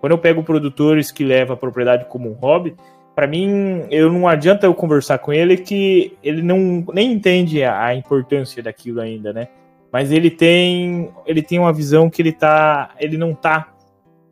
[0.00, 2.76] Quando eu pego produtores que levam a propriedade como um hobby,
[3.14, 7.86] para mim, eu não adianta eu conversar com ele que ele não nem entende a,
[7.86, 9.48] a, importância daquilo ainda, né?
[9.90, 13.72] Mas ele tem ele tem uma visão que ele tá ele não tá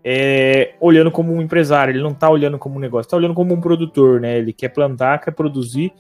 [0.05, 3.55] é, olhando como um empresário, ele não tá olhando como um negócio, tá olhando como
[3.55, 4.37] um produtor, né?
[4.37, 5.91] Ele quer plantar, quer produzir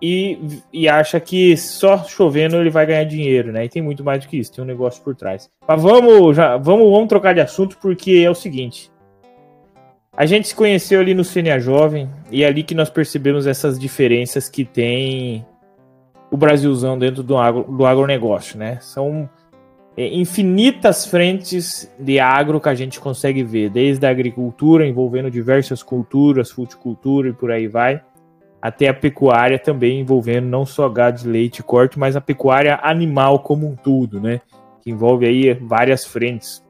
[0.00, 3.64] e, e acha que só chovendo ele vai ganhar dinheiro, né?
[3.64, 5.50] E tem muito mais do que isso, tem um negócio por trás.
[5.66, 8.90] Mas vamos já vamos, vamos trocar de assunto porque é o seguinte.
[10.16, 13.78] A gente se conheceu ali no CNA Jovem e é ali que nós percebemos essas
[13.78, 15.46] diferenças que tem
[16.30, 18.78] o Brasilzão dentro do, agro, do agronegócio, né?
[18.80, 19.28] São
[19.96, 25.82] é, infinitas frentes de agro que a gente consegue ver, desde a agricultura, envolvendo diversas
[25.82, 28.02] culturas, fruticultura e por aí vai,
[28.60, 32.78] até a pecuária também envolvendo não só gado de leite e corte, mas a pecuária
[32.82, 34.40] animal como um todo, né?
[34.82, 36.64] Que envolve aí várias frentes.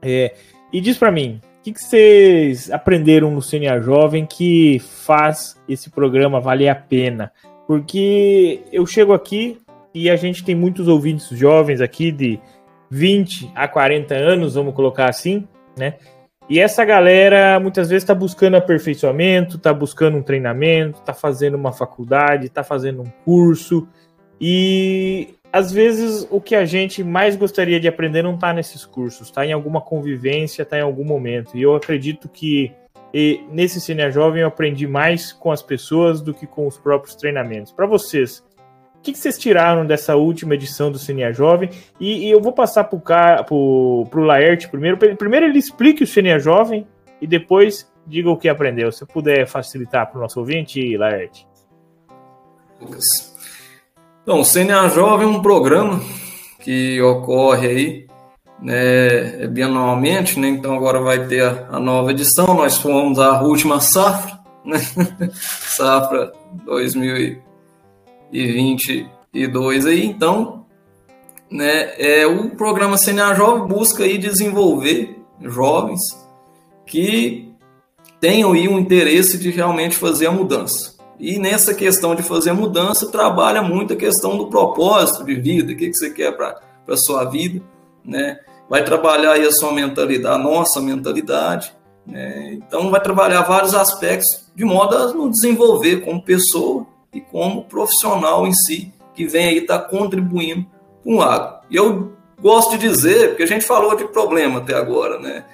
[0.00, 0.34] É,
[0.72, 6.38] e diz para mim, que, que vocês aprenderam no CNA Jovem que faz esse programa
[6.38, 7.32] valer a pena?
[7.66, 9.58] Porque eu chego aqui
[9.94, 12.38] e a gente tem muitos ouvintes jovens aqui de
[12.90, 15.94] 20 a 40 anos, vamos colocar assim, né?
[16.48, 21.72] E essa galera muitas vezes está buscando aperfeiçoamento, está buscando um treinamento, está fazendo uma
[21.72, 23.88] faculdade, está fazendo um curso.
[24.38, 29.28] E às vezes o que a gente mais gostaria de aprender não está nesses cursos,
[29.28, 31.56] está em alguma convivência, está em algum momento.
[31.56, 32.72] E eu acredito que
[33.50, 37.72] nesse Cine Jovem eu aprendi mais com as pessoas do que com os próprios treinamentos.
[37.72, 38.44] Para vocês,
[39.04, 41.68] que, que, vocês tiraram dessa última edição do Cine Jovem?
[42.00, 42.96] E, e, eu vou passar para
[43.52, 44.96] o Laerte primeiro.
[44.96, 46.86] Primeiro ele explique o Cine Jovem
[47.20, 48.90] e depois diga o que aprendeu.
[48.90, 51.46] Se puder facilitar para o nosso ouvinte, Laerte.
[52.80, 53.34] Lucas.
[54.22, 56.00] Então, o CNA Jovem é um programa
[56.60, 58.06] que ocorre aí
[58.60, 60.48] né, bianualmente, né?
[60.48, 62.46] Então agora vai ter a, a, nova edição.
[62.54, 64.78] Nós fomos a última safra, né?
[65.34, 66.32] safra
[68.34, 70.04] 2022 aí.
[70.04, 70.66] Então,
[71.50, 76.00] né, é o programa CNA Jovem busca aí desenvolver jovens
[76.84, 77.52] que
[78.20, 80.94] tenham aí um interesse de realmente fazer a mudança.
[81.18, 85.76] E nessa questão de fazer mudança, trabalha muito a questão do propósito de vida, o
[85.76, 87.62] que, que você quer para a sua vida,
[88.04, 88.38] né?
[88.68, 91.72] Vai trabalhar aí a sua mentalidade, a nossa mentalidade,
[92.04, 92.54] né?
[92.54, 98.46] Então vai trabalhar vários aspectos de modo a nos desenvolver como pessoa e como profissional
[98.46, 100.66] em si, que vem aí estar tá contribuindo
[101.02, 101.58] com o agro.
[101.70, 105.44] E eu gosto de dizer, porque a gente falou de problema até agora, né?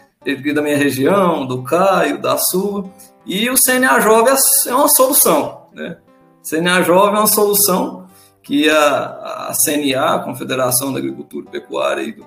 [0.54, 2.84] Da minha região, do Caio, da sua,
[3.24, 4.34] e o CNA Jovem
[4.66, 5.62] é uma solução.
[5.72, 5.96] Né?
[6.42, 8.06] CNA Jovem é uma solução
[8.42, 12.26] que a, a CNA, a Confederação da Agricultura e Pecuária do,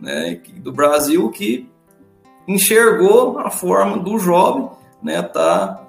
[0.00, 1.68] né, do Brasil, que
[2.48, 4.70] enxergou a forma do jovem
[5.02, 5.82] né, tá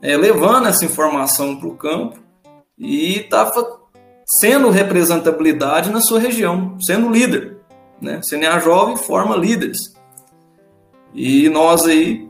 [0.00, 2.23] é, levando essa informação para o campo
[2.78, 3.50] e está
[4.26, 7.58] sendo representabilidade na sua região, sendo líder.
[8.00, 8.20] Né?
[8.28, 9.94] CNA Jovem forma líderes.
[11.14, 12.28] E nós aí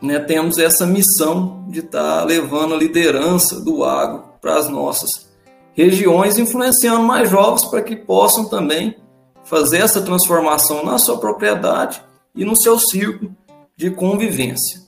[0.00, 5.26] né, temos essa missão de estar tá levando a liderança do agro para as nossas
[5.74, 8.96] regiões, influenciando mais jovens para que possam também
[9.44, 12.02] fazer essa transformação na sua propriedade
[12.34, 13.34] e no seu círculo
[13.76, 14.80] de convivência.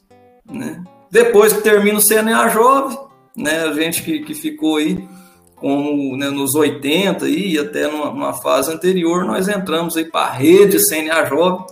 [0.50, 0.82] Né?
[1.10, 2.98] Depois que termina o CNA Jovem,
[3.38, 5.08] né, a gente que, que ficou aí
[5.56, 10.26] como né, nos 80 aí, e até numa, numa, fase anterior, nós entramos aí para
[10.26, 11.66] a rede CNA Jovem.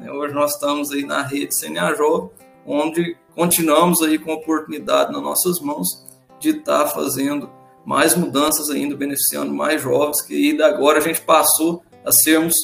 [0.00, 0.10] Né?
[0.10, 2.30] Hoje nós estamos aí na rede CNA Jovem,
[2.66, 6.04] onde continuamos aí com a oportunidade nas nossas mãos
[6.40, 7.50] de estar tá fazendo
[7.84, 12.54] mais mudanças ainda, beneficiando mais jovens, que ainda agora a gente passou a sermos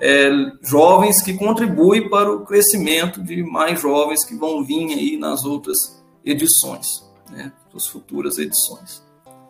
[0.00, 0.30] é,
[0.62, 6.02] jovens que contribuem para o crescimento de mais jovens que vão vir aí nas outras
[6.24, 6.86] edições,
[7.30, 9.02] né, das futuras edições.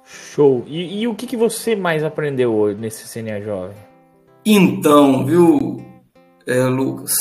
[0.04, 0.64] Show.
[0.66, 3.76] E, e o que, que você mais aprendeu hoje nesse CNA Jovem?
[4.44, 5.84] Então, viu,
[6.46, 7.14] é, Lucas?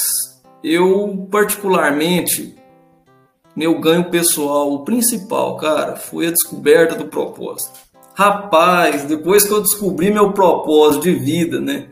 [0.64, 2.56] Eu, particularmente,
[3.56, 7.80] meu ganho pessoal, o principal, cara, foi a descoberta do propósito.
[8.14, 11.88] Rapaz, depois que eu descobri meu propósito de vida, né,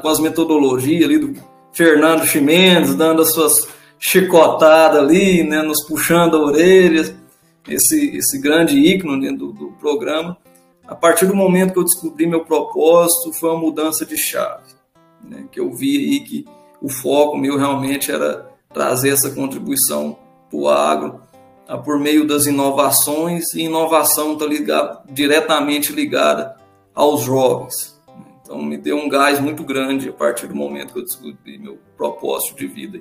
[0.00, 1.34] com as metodologias ali do
[1.72, 7.14] Fernando Ximenes, dando as suas chicotadas ali, né, nos puxando a orelha,
[7.70, 10.36] esse, esse grande ícone do, do programa.
[10.86, 14.74] A partir do momento que eu descobri meu propósito, foi uma mudança de chave,
[15.22, 16.44] né, que eu vi aí que
[16.82, 20.18] o foco meu realmente era trazer essa contribuição
[20.48, 21.20] para o agro
[21.84, 26.56] por meio das inovações, e inovação está diretamente ligada
[26.94, 28.00] aos jovens.
[28.42, 31.78] Então, me deu um gás muito grande a partir do momento que eu descobri meu
[31.96, 33.00] propósito de vida.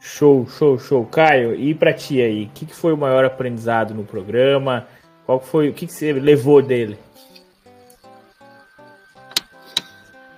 [0.00, 1.04] Show, show, show.
[1.06, 4.86] Caio, e para ti aí, o que, que, foi o maior aprendizado no programa?
[5.24, 6.96] Qual foi, o que, que você levou dele?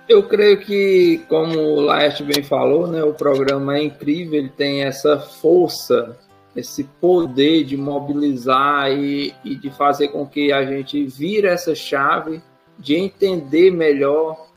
[0.07, 4.83] Eu creio que, como o Laerte bem falou, né, o programa é incrível, ele tem
[4.83, 6.17] essa força,
[6.55, 12.41] esse poder de mobilizar e, e de fazer com que a gente vire essa chave
[12.79, 14.47] de entender melhor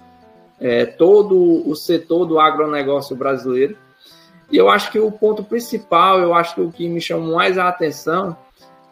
[0.59, 3.77] é, todo o setor do agronegócio brasileiro.
[4.53, 7.57] E eu acho que o ponto principal, eu acho que o que me chama mais
[7.57, 8.37] a atenção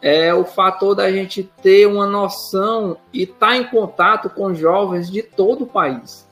[0.01, 5.11] é o fator da gente ter uma noção e estar tá em contato com jovens
[5.11, 6.27] de todo o país.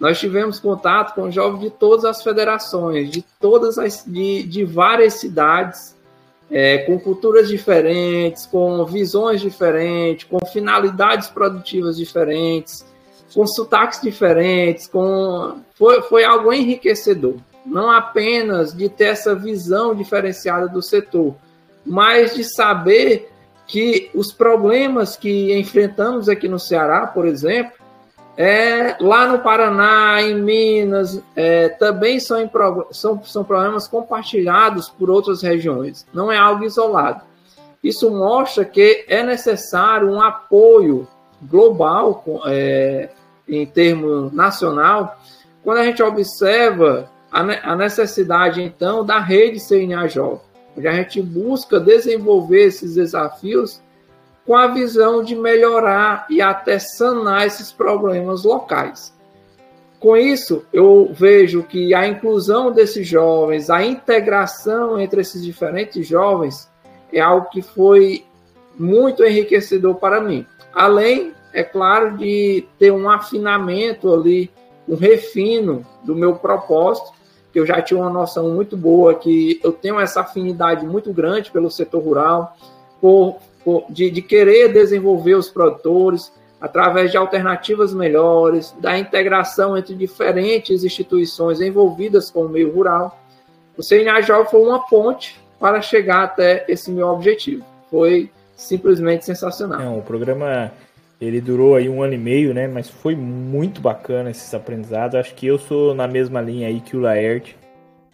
[0.00, 5.14] Nós tivemos contato com jovens de todas as federações, de todas as de, de várias
[5.14, 5.96] cidades,
[6.50, 12.84] é, com culturas diferentes, com visões diferentes, com finalidades produtivas diferentes,
[13.32, 17.36] com sotaques diferentes, com foi, foi algo enriquecedor.
[17.64, 21.34] Não apenas de ter essa visão diferenciada do setor,
[21.84, 23.30] mas de saber
[23.66, 27.72] que os problemas que enfrentamos aqui no Ceará, por exemplo,
[28.36, 32.50] é, lá no Paraná, em Minas, é, também são,
[32.90, 37.22] são, são problemas compartilhados por outras regiões, não é algo isolado.
[37.82, 41.06] Isso mostra que é necessário um apoio
[41.42, 43.10] global, é,
[43.48, 45.18] em termo nacional,
[45.62, 50.40] quando a gente observa a, necessidade, então, da rede CNA Jovem,
[50.76, 53.80] onde a gente busca desenvolver esses desafios
[54.44, 59.14] com a visão de melhorar e até sanar esses problemas locais.
[59.98, 66.68] Com isso, eu vejo que a inclusão desses jovens, a integração entre esses diferentes jovens,
[67.12, 68.24] é algo que foi
[68.76, 70.44] muito enriquecedor para mim.
[70.74, 74.50] Além, é claro, de ter um afinamento ali,
[74.88, 77.12] um refino do meu propósito,
[77.52, 81.50] que eu já tinha uma noção muito boa que eu tenho essa afinidade muito grande
[81.50, 82.56] pelo setor rural,
[83.00, 83.36] por
[83.90, 91.60] de, de querer desenvolver os produtores através de alternativas melhores, da integração entre diferentes instituições
[91.60, 93.18] envolvidas com o meio rural.
[93.76, 97.64] O CNA Jovem foi uma ponte para chegar até esse meu objetivo.
[97.90, 99.80] Foi simplesmente sensacional.
[99.80, 100.70] Não, o programa
[101.26, 102.66] ele durou aí um ano e meio, né?
[102.66, 105.14] Mas foi muito bacana esses aprendizados.
[105.14, 107.56] Acho que eu sou na mesma linha aí que o Laerte,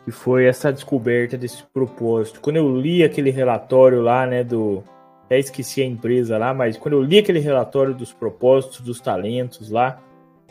[0.04, 2.40] que foi essa descoberta desse propósito.
[2.40, 4.84] Quando eu li aquele relatório lá, né, do
[5.24, 9.70] até esqueci a empresa lá, mas quando eu li aquele relatório dos propósitos, dos talentos
[9.70, 10.00] lá,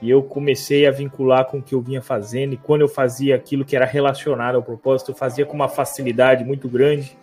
[0.02, 3.36] e eu comecei a vincular com o que eu vinha fazendo, e quando eu fazia
[3.36, 7.18] aquilo que era relacionado ao propósito, eu fazia com uma facilidade muito grande,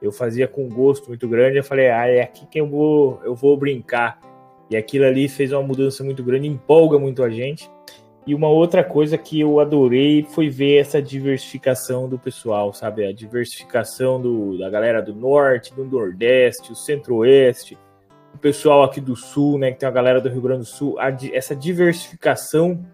[0.00, 3.34] eu fazia com gosto muito grande, eu falei, ah, é aqui que eu vou, eu
[3.34, 4.29] vou brincar.
[4.70, 7.68] E aquilo ali fez uma mudança muito grande, empolga muito a gente.
[8.26, 13.04] E uma outra coisa que eu adorei foi ver essa diversificação do pessoal, sabe?
[13.04, 17.76] A diversificação do, da galera do norte, do nordeste, o centro-oeste,
[18.32, 19.72] o pessoal aqui do sul, né?
[19.72, 20.96] Que tem a galera do Rio Grande do Sul.
[21.00, 22.86] A, essa diversificação,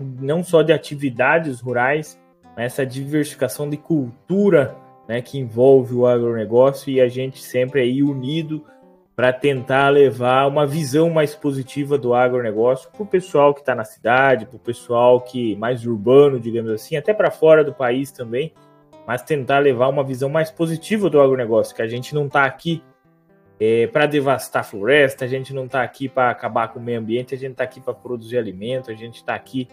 [0.00, 2.18] não só de atividades rurais,
[2.56, 4.74] mas essa diversificação de cultura,
[5.06, 5.22] né?
[5.22, 8.64] Que envolve o agronegócio e a gente sempre aí unido
[9.16, 13.84] para tentar levar uma visão mais positiva do agronegócio para o pessoal que está na
[13.84, 18.52] cidade, para o pessoal que mais urbano, digamos assim, até para fora do país também,
[19.06, 22.82] mas tentar levar uma visão mais positiva do agronegócio, que a gente não está aqui
[23.60, 26.98] é, para devastar a floresta, a gente não está aqui para acabar com o meio
[26.98, 29.68] ambiente, a gente está aqui para produzir alimento, a gente está aqui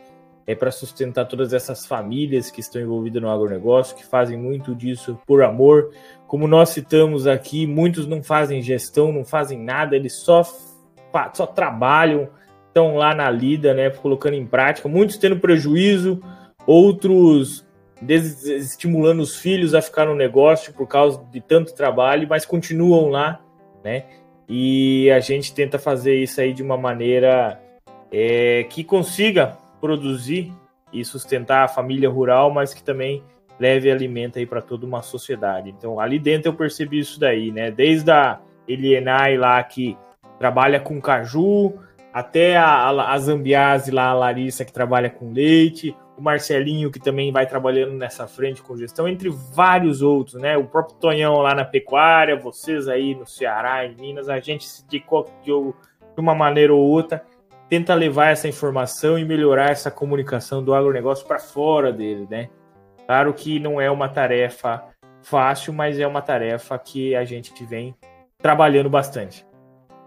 [0.45, 5.19] é para sustentar todas essas famílias que estão envolvidas no agronegócio, que fazem muito disso
[5.25, 5.91] por amor.
[6.31, 10.43] Como nós citamos aqui, muitos não fazem gestão, não fazem nada, eles só,
[11.33, 12.29] só trabalham,
[12.69, 16.23] estão lá na lida, né, colocando em prática, muitos tendo prejuízo,
[16.65, 17.67] outros
[18.01, 23.41] desestimulando os filhos a ficar no negócio por causa de tanto trabalho, mas continuam lá,
[23.83, 24.05] né?
[24.47, 27.59] e a gente tenta fazer isso aí de uma maneira
[28.09, 30.53] é, que consiga produzir
[30.93, 33.21] e sustentar a família rural, mas que também
[33.61, 35.69] leve alimento aí para toda uma sociedade.
[35.69, 37.69] Então, ali dentro eu percebi isso daí, né?
[37.69, 39.95] Desde a Elienai lá que
[40.39, 41.75] trabalha com caju,
[42.11, 46.99] até a, a, a Zambiase lá, a Larissa que trabalha com leite, o Marcelinho que
[46.99, 50.57] também vai trabalhando nessa frente com gestão, entre vários outros, né?
[50.57, 54.99] O próprio Tonhão lá na pecuária, vocês aí no Ceará, em Minas, a gente de,
[54.99, 55.03] de,
[55.43, 57.23] de uma maneira ou outra
[57.69, 62.49] tenta levar essa informação e melhorar essa comunicação do agronegócio para fora dele, né?
[63.11, 64.85] Claro que não é uma tarefa
[65.21, 67.93] fácil, mas é uma tarefa que a gente vem
[68.37, 69.45] trabalhando bastante.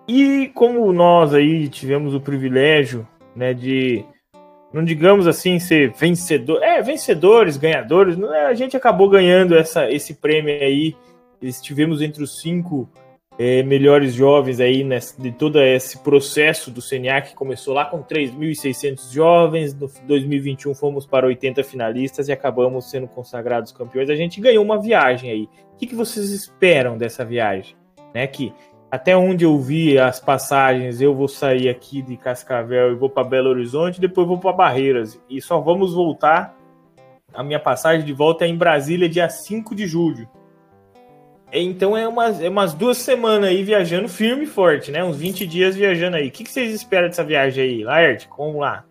[0.08, 4.02] E como nós aí tivemos o privilégio, né, de
[4.72, 10.14] não digamos assim ser vencedor, é vencedores, ganhadores, é, a gente acabou ganhando essa esse
[10.14, 10.96] prêmio aí.
[11.42, 12.88] Estivemos entre os cinco
[13.38, 14.86] é, melhores jovens aí
[15.18, 21.06] de todo esse processo do CNA que começou lá com 3.600 jovens, no 2021 fomos
[21.06, 24.08] para 80 finalistas e acabamos sendo consagrados campeões.
[24.08, 25.48] A gente ganhou uma viagem aí.
[25.72, 27.76] O que, que vocês esperam dessa viagem?
[28.14, 28.52] Né, que
[28.94, 33.24] até onde eu vi as passagens, eu vou sair aqui de Cascavel e vou para
[33.24, 36.56] Belo Horizonte, depois vou para Barreiras e só vamos voltar.
[37.32, 40.28] A minha passagem de volta é em Brasília, dia 5 de julho.
[41.62, 45.04] Então é umas, é umas duas semanas aí viajando firme e forte, né?
[45.04, 46.28] Uns 20 dias viajando aí.
[46.28, 48.28] O que, que vocês esperam dessa viagem aí, Laerte?
[48.36, 48.84] Vamos lá.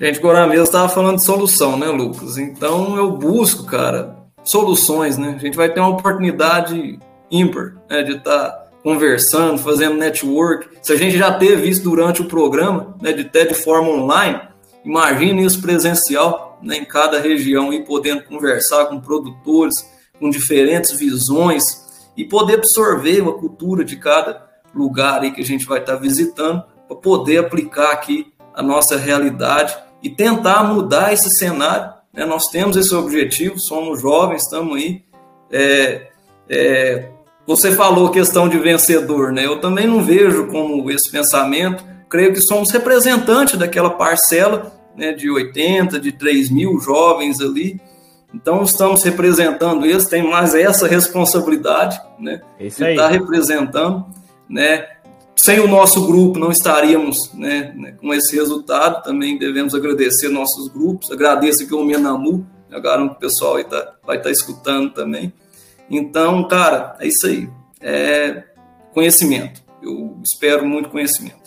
[0.00, 2.38] Gente, agora mesmo estava falando de solução, né, Lucas?
[2.38, 5.34] Então eu busco, cara, soluções, né?
[5.36, 6.98] A gente vai ter uma oportunidade
[7.30, 10.68] ímpar né, de estar tá conversando, fazendo network.
[10.82, 14.40] Se a gente já teve isso durante o programa, né, de até de forma online,
[14.84, 19.86] imagine isso presencial, né, em cada região e podendo conversar com produtores,
[20.20, 25.66] com diferentes visões e poder absorver uma cultura de cada lugar aí que a gente
[25.66, 31.92] vai estar visitando para poder aplicar aqui a nossa realidade e tentar mudar esse cenário.
[32.12, 32.24] Né?
[32.24, 35.02] Nós temos esse objetivo, somos jovens, estamos aí.
[35.50, 36.08] É,
[36.48, 37.08] é,
[37.46, 39.46] você falou questão de vencedor, né?
[39.46, 41.84] Eu também não vejo como esse pensamento.
[42.08, 47.80] Creio que somos representantes daquela parcela né, de 80, de 3 mil jovens ali,
[48.32, 52.40] então, estamos representando eles, tem mais essa responsabilidade, né?
[52.58, 54.06] Isso de estar representando,
[54.48, 54.86] né?
[55.34, 59.02] Sem o nosso grupo, não estaríamos né, né, com esse resultado.
[59.02, 61.10] Também devemos agradecer nossos grupos.
[61.10, 65.32] Agradeço aqui o Menamu, agora o pessoal aí tá, vai estar tá escutando também.
[65.90, 67.48] Então, cara, é isso aí.
[67.80, 68.44] É
[68.92, 69.62] conhecimento.
[69.82, 71.40] Eu espero muito conhecimento.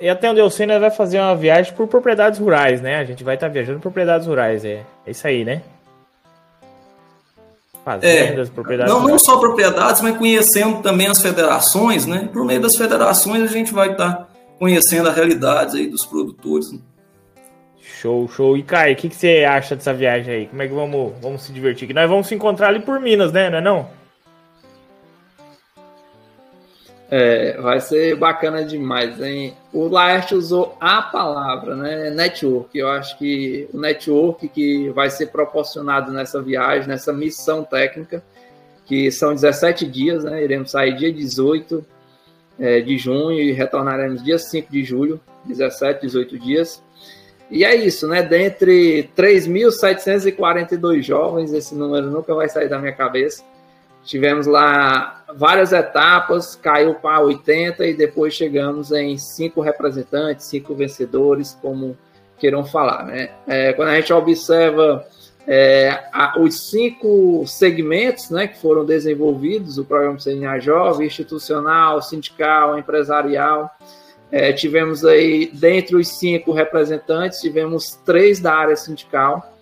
[0.00, 2.96] E até onde eu sei, nós vai fazer uma viagem por propriedades rurais, né?
[2.96, 5.60] A gente vai estar tá viajando por propriedades rurais, é, é isso aí, né?
[7.86, 8.92] Fazendas, é, propriedades.
[8.92, 12.28] Não, não só propriedades, mas conhecendo também as federações, né?
[12.32, 14.28] Por meio das federações a gente vai estar tá
[14.58, 16.72] conhecendo a realidade aí dos produtores.
[16.72, 16.80] Né?
[17.80, 18.56] Show, show.
[18.56, 20.46] E Kai, o que, que você acha dessa viagem aí?
[20.46, 21.86] Como é que vamos, vamos se divertir?
[21.86, 23.48] Que nós vamos se encontrar ali por Minas, né?
[23.48, 23.88] Não é não?
[27.08, 29.54] É, vai ser bacana demais, hein?
[29.72, 32.10] O Laerte usou a palavra, né?
[32.10, 32.76] Network.
[32.76, 38.24] Eu acho que o network que vai ser proporcionado nessa viagem, nessa missão técnica,
[38.84, 40.42] que são 17 dias, né?
[40.42, 41.84] Iremos sair dia 18
[42.58, 46.82] é, de junho e retornaremos dia 5 de julho, 17, 18 dias.
[47.48, 48.24] E é isso, né?
[48.24, 53.44] Dentre 3.742 jovens, esse número nunca vai sair da minha cabeça
[54.06, 61.58] Tivemos lá várias etapas, caiu para 80 e depois chegamos em cinco representantes, cinco vencedores,
[61.60, 61.98] como
[62.38, 63.04] queiram falar.
[63.04, 63.30] Né?
[63.48, 65.04] É, quando a gente observa
[65.44, 72.78] é, a, os cinco segmentos né, que foram desenvolvidos, o programa CNA Jovem, institucional, sindical,
[72.78, 73.68] empresarial,
[74.30, 79.52] é, tivemos aí, dentre os cinco representantes, tivemos três da área sindical,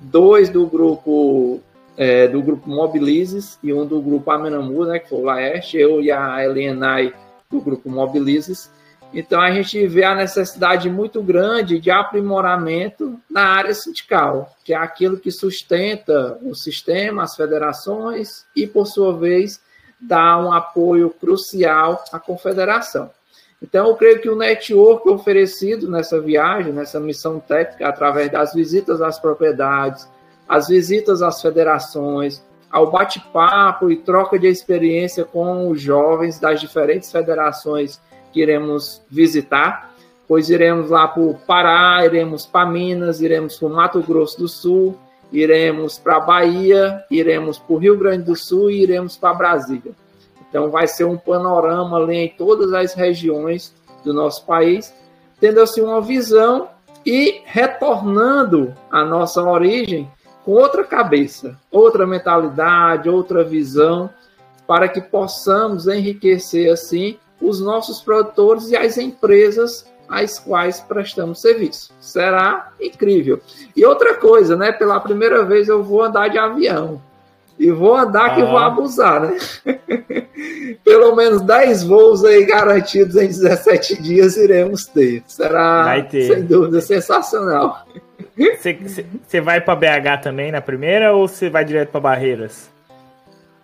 [0.00, 1.60] dois do grupo
[2.00, 6.00] é, do grupo Mobilizes e um do grupo Amenamu, né, que foi o Laeste, eu
[6.00, 7.12] e a Elienay
[7.50, 8.70] do grupo Mobilizes.
[9.12, 14.76] Então a gente vê a necessidade muito grande de aprimoramento na área sindical, que é
[14.78, 19.60] aquilo que sustenta o sistema, as federações e, por sua vez,
[20.00, 23.10] dá um apoio crucial à confederação.
[23.62, 29.02] Então, eu creio que o network oferecido nessa viagem, nessa missão técnica, através das visitas
[29.02, 30.08] às propriedades,
[30.50, 37.12] as visitas às federações, ao bate-papo e troca de experiência com os jovens das diferentes
[37.12, 38.00] federações
[38.32, 39.94] que iremos visitar,
[40.26, 44.48] pois iremos lá para o Pará, iremos para Minas, iremos para o Mato Grosso do
[44.48, 44.98] Sul,
[45.30, 49.92] iremos para Bahia, iremos para o Rio Grande do Sul e iremos para Brasília.
[50.48, 53.72] Então vai ser um panorama ali em todas as regiões
[54.04, 54.92] do nosso país,
[55.38, 56.68] tendo assim uma visão
[57.06, 60.10] e retornando à nossa origem
[60.50, 64.10] com outra cabeça, outra mentalidade, outra visão,
[64.66, 71.92] para que possamos enriquecer assim os nossos produtores e as empresas às quais prestamos serviço.
[72.00, 73.38] Será incrível.
[73.76, 74.72] E outra coisa, né?
[74.72, 77.00] Pela primeira vez eu vou andar de avião.
[77.56, 78.66] E vou andar que vou ah.
[78.66, 79.36] abusar, né?
[80.82, 85.22] Pelo menos 10 voos aí garantidos em 17 dias iremos ter.
[85.28, 86.26] Será, vai ter.
[86.26, 87.86] sem dúvida, sensacional.
[88.40, 92.70] Você vai para BH também na primeira ou você vai direto para Barreiras?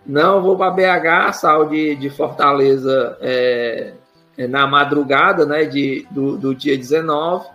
[0.05, 3.93] Não, vou para BH, sal de, de Fortaleza é,
[4.37, 7.45] é, na madrugada né, de, do, do dia 19.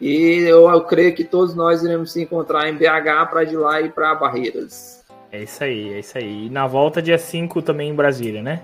[0.00, 3.80] E eu, eu creio que todos nós iremos se encontrar em BH para de lá
[3.82, 5.04] ir para Barreiras.
[5.30, 6.46] É isso aí, é isso aí.
[6.46, 8.62] E na volta, dia 5 também em Brasília, né?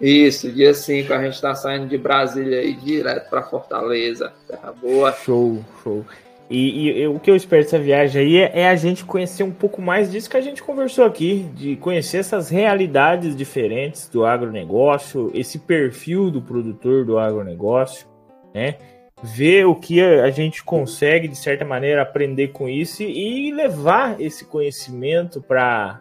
[0.00, 4.32] Isso, dia 5 a gente está saindo de Brasília e direto para Fortaleza.
[4.46, 5.12] Terra boa.
[5.12, 6.04] Show, show.
[6.48, 9.50] E, e, o que eu espero dessa viagem aí é, é, a gente conhecer um
[9.50, 15.30] pouco mais disso que a gente conversou aqui, de conhecer essas realidades diferentes do agronegócio,
[15.34, 18.06] esse perfil do produtor do agronegócio,
[18.54, 18.76] né?
[19.22, 24.44] Ver o que a gente consegue, de certa maneira, aprender com isso e levar esse
[24.44, 26.00] conhecimento para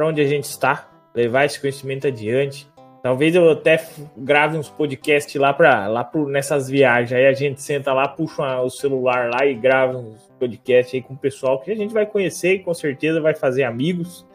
[0.00, 2.66] onde a gente está, levar esse conhecimento adiante.
[3.04, 3.84] Talvez eu até
[4.16, 7.12] grave uns podcasts lá para lá pro, nessas viagens.
[7.12, 11.12] Aí a gente senta lá, puxa o celular lá e grava uns podcasts aí com
[11.12, 14.26] o pessoal que a gente vai conhecer e com certeza vai fazer amigos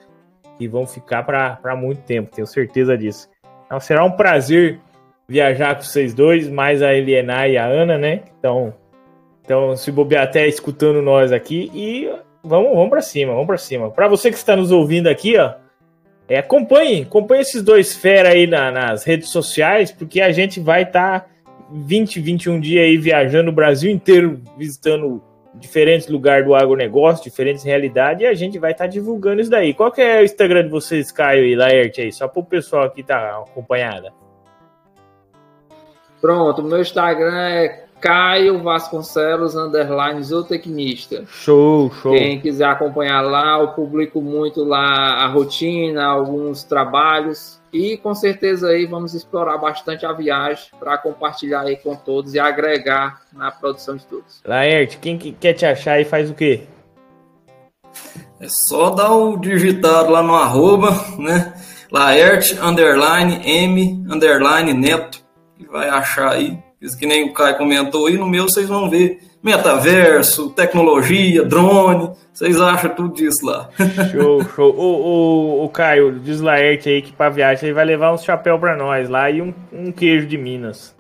[0.60, 3.28] e vão ficar para muito tempo, tenho certeza disso.
[3.66, 4.80] Então será um prazer
[5.28, 8.22] viajar com vocês dois, mais a Eliana e a Ana, né?
[8.38, 8.72] Então,
[9.44, 12.08] então se bobear até escutando nós aqui e
[12.44, 13.90] vamos, vamos para cima, vamos para cima.
[13.90, 15.56] Para você que está nos ouvindo aqui, ó,
[16.30, 20.84] é, acompanhe, acompanhe esses dois fera aí na, nas redes sociais, porque a gente vai
[20.84, 21.26] estar tá
[21.72, 25.24] 20, 21 dias aí viajando o Brasil inteiro, visitando
[25.56, 29.74] diferentes lugares do agronegócio, diferentes realidades, e a gente vai estar tá divulgando isso daí.
[29.74, 32.12] Qual que é o Instagram de vocês, Caio e Laerte aí?
[32.12, 34.14] Só para o pessoal aqui tá acompanhada.
[36.22, 41.26] Pronto, meu Instagram é Caio Vasconcelos, underline zootecnista.
[41.28, 42.14] Show, show.
[42.14, 47.60] Quem quiser acompanhar lá, eu publico muito lá a rotina, alguns trabalhos.
[47.72, 52.40] E com certeza aí vamos explorar bastante a viagem para compartilhar aí com todos e
[52.40, 54.42] agregar na produção de todos.
[54.46, 56.64] Laerte, quem quer te achar aí faz o quê?
[58.40, 61.54] É só dar o digitado lá no arroba, né?
[61.92, 65.20] Laerte, underline, M, underline, neto,
[65.60, 68.90] e vai achar aí isso que nem o Caio comentou aí, no meu vocês vão
[68.90, 73.70] ver metaverso, tecnologia, drone, vocês acham tudo disso lá.
[74.12, 74.76] Show, show.
[74.76, 78.58] O, o, o Caio, diz Laerte aí que pra viagem ele vai levar uns chapéu
[78.60, 80.99] pra nós lá e um, um queijo de Minas.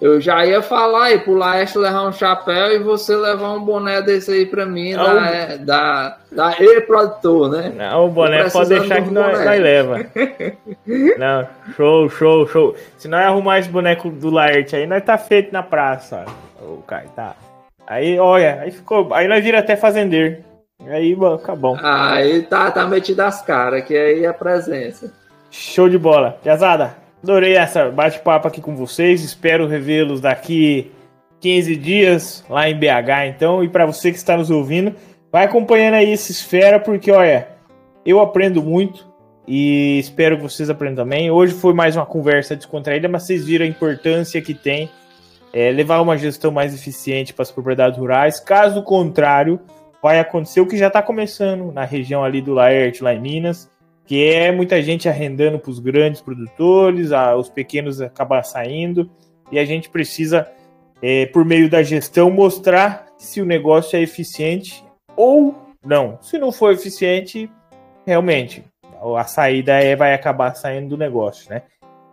[0.00, 4.00] Eu já ia falar aí, pro Laeste levar um chapéu e você levar um boné
[4.00, 7.72] desse aí pra mim, da, é, da, da E-Produtor, né?
[7.76, 9.98] Não, o boné pode deixar que nós, nós leva.
[11.18, 11.46] não,
[11.76, 12.76] show, show, show.
[12.96, 16.24] Se nós arrumar esse boneco do Laerte aí, nós tá feito na praça.
[16.62, 17.34] O cara tá.
[17.86, 19.12] Aí, olha, aí ficou.
[19.12, 20.38] Aí nós vira até fazendeiro.
[20.88, 21.76] Aí, bom, acabou.
[21.82, 25.12] Aí tá, tá metido as caras, que aí é a presença.
[25.50, 26.38] Show de bola.
[26.42, 29.22] Piazada, Adorei essa bate-papo aqui com vocês.
[29.22, 30.90] Espero revê-los daqui
[31.40, 33.62] 15 dias lá em BH, então.
[33.62, 34.94] E para você que está nos ouvindo,
[35.30, 37.48] vai acompanhando aí esse Esfera, porque olha,
[38.06, 39.06] eu aprendo muito
[39.46, 41.30] e espero que vocês aprendam também.
[41.30, 44.88] Hoje foi mais uma conversa descontraída, mas vocês viram a importância que tem
[45.52, 48.40] é, levar uma gestão mais eficiente para as propriedades rurais.
[48.40, 49.60] Caso contrário,
[50.02, 53.68] vai acontecer o que já está começando na região ali do Laerte, lá em Minas
[54.06, 59.10] que é muita gente arrendando para os grandes produtores, a, os pequenos acabam saindo,
[59.52, 60.48] e a gente precisa,
[61.00, 64.84] é, por meio da gestão, mostrar se o negócio é eficiente
[65.16, 66.18] ou não.
[66.20, 67.50] Se não for eficiente,
[68.06, 68.64] realmente,
[69.16, 71.62] a saída é, vai acabar saindo do negócio, né?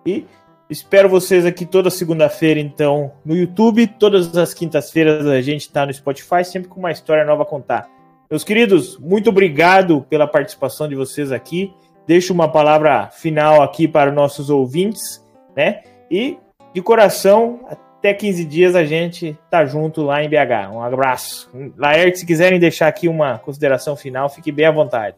[0.06, 0.26] E
[0.70, 3.88] espero vocês aqui toda segunda-feira, então, no YouTube.
[3.88, 7.97] Todas as quintas-feiras a gente está no Spotify, sempre com uma história nova a contar.
[8.30, 11.74] Meus queridos, muito obrigado pela participação de vocês aqui
[12.08, 15.22] deixo uma palavra final aqui para nossos ouvintes,
[15.56, 15.82] né?
[16.10, 16.38] E
[16.74, 20.72] de coração, até 15 dias a gente tá junto lá em BH.
[20.72, 21.50] Um abraço.
[21.78, 25.18] Laerte, se quiserem deixar aqui uma consideração final, fique bem à vontade.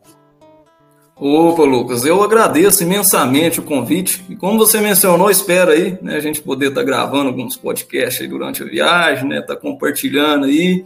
[1.16, 4.24] Opa, Lucas, eu agradeço imensamente o convite.
[4.30, 8.28] E como você mencionou, espero aí, né, a gente poder estar tá gravando alguns podcasts
[8.28, 10.86] durante a viagem, né, tá compartilhando aí,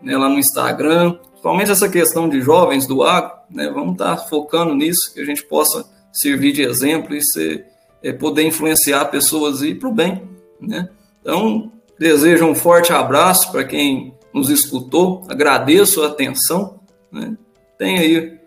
[0.00, 4.76] né, lá no Instagram principalmente essa questão de jovens do agro, né, vamos estar focando
[4.76, 7.66] nisso, que a gente possa servir de exemplo e ser,
[8.00, 10.22] é, poder influenciar pessoas e para o bem.
[10.60, 10.88] Né?
[11.20, 16.78] Então, desejo um forte abraço para quem nos escutou, agradeço a atenção.
[17.10, 17.36] Né?
[17.76, 18.38] Tenha aí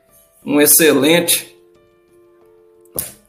[0.45, 1.53] um excelente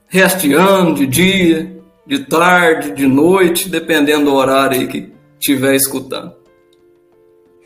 [0.06, 5.74] resto de ano, de dia, de tarde, de noite, dependendo do horário aí que estiver
[5.74, 6.32] escutando.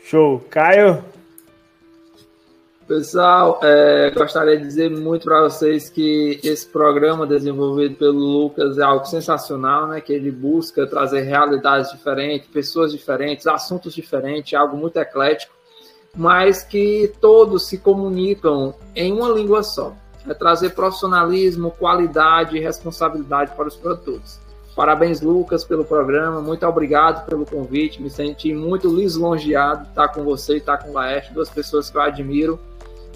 [0.03, 0.43] Show.
[0.49, 1.10] Caio?
[2.91, 8.83] Pessoal, é, gostaria de dizer muito para vocês que esse programa desenvolvido pelo Lucas é
[8.83, 10.01] algo sensacional, né?
[10.01, 15.53] Que ele busca trazer realidades diferentes, pessoas diferentes, assuntos diferentes, algo muito eclético,
[16.13, 19.95] mas que todos se comunicam em uma língua só.
[20.27, 24.37] É trazer profissionalismo, qualidade e responsabilidade para os produtores.
[24.75, 26.41] Parabéns, Lucas, pelo programa.
[26.41, 28.01] Muito obrigado pelo convite.
[28.01, 31.95] Me senti muito lisonjeado estar com você e estar com o Laerte, duas pessoas que
[31.95, 32.59] eu admiro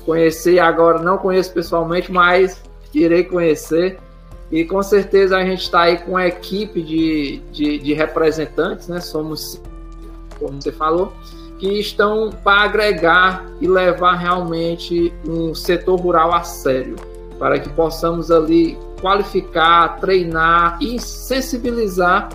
[0.05, 2.61] conhecer agora, não conheço pessoalmente, mas
[2.93, 3.97] irei conhecer.
[4.51, 9.01] E com certeza a gente está aí com a equipe de, de, de, representantes, né?
[9.01, 9.61] Somos,
[10.39, 11.11] como você falou,
[11.57, 16.95] que estão para agregar e levar realmente um setor rural a sério,
[17.39, 22.29] para que possamos ali qualificar, treinar e sensibilizar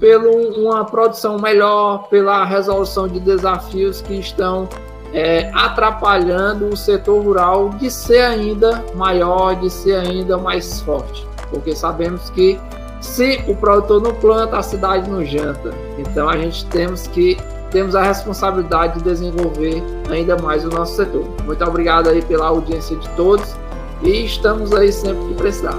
[0.00, 4.68] pela uma produção melhor, pela resolução de desafios que estão
[5.12, 11.26] é, atrapalhando o setor rural de ser ainda maior, de ser ainda mais forte.
[11.50, 12.58] Porque sabemos que
[13.00, 15.74] se o produtor não planta, a cidade não janta.
[15.98, 17.36] Então a gente temos que
[17.70, 21.24] temos a responsabilidade de desenvolver ainda mais o nosso setor.
[21.44, 23.56] Muito obrigado aí pela audiência de todos
[24.02, 25.78] e estamos aí sempre que precisar.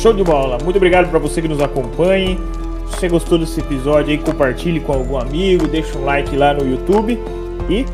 [0.00, 0.58] Show de bola.
[0.62, 2.38] Muito obrigado para você que nos acompanha.
[2.88, 6.68] Se você gostou desse episódio aí, compartilhe com algum amigo, deixa um like lá no
[6.68, 7.18] YouTube
[7.70, 7.86] e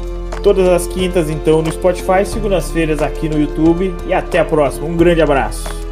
[0.43, 4.87] todas as quintas então no Spotify, segundas-feiras aqui no YouTube e até a próxima.
[4.87, 5.86] Um grande abraço.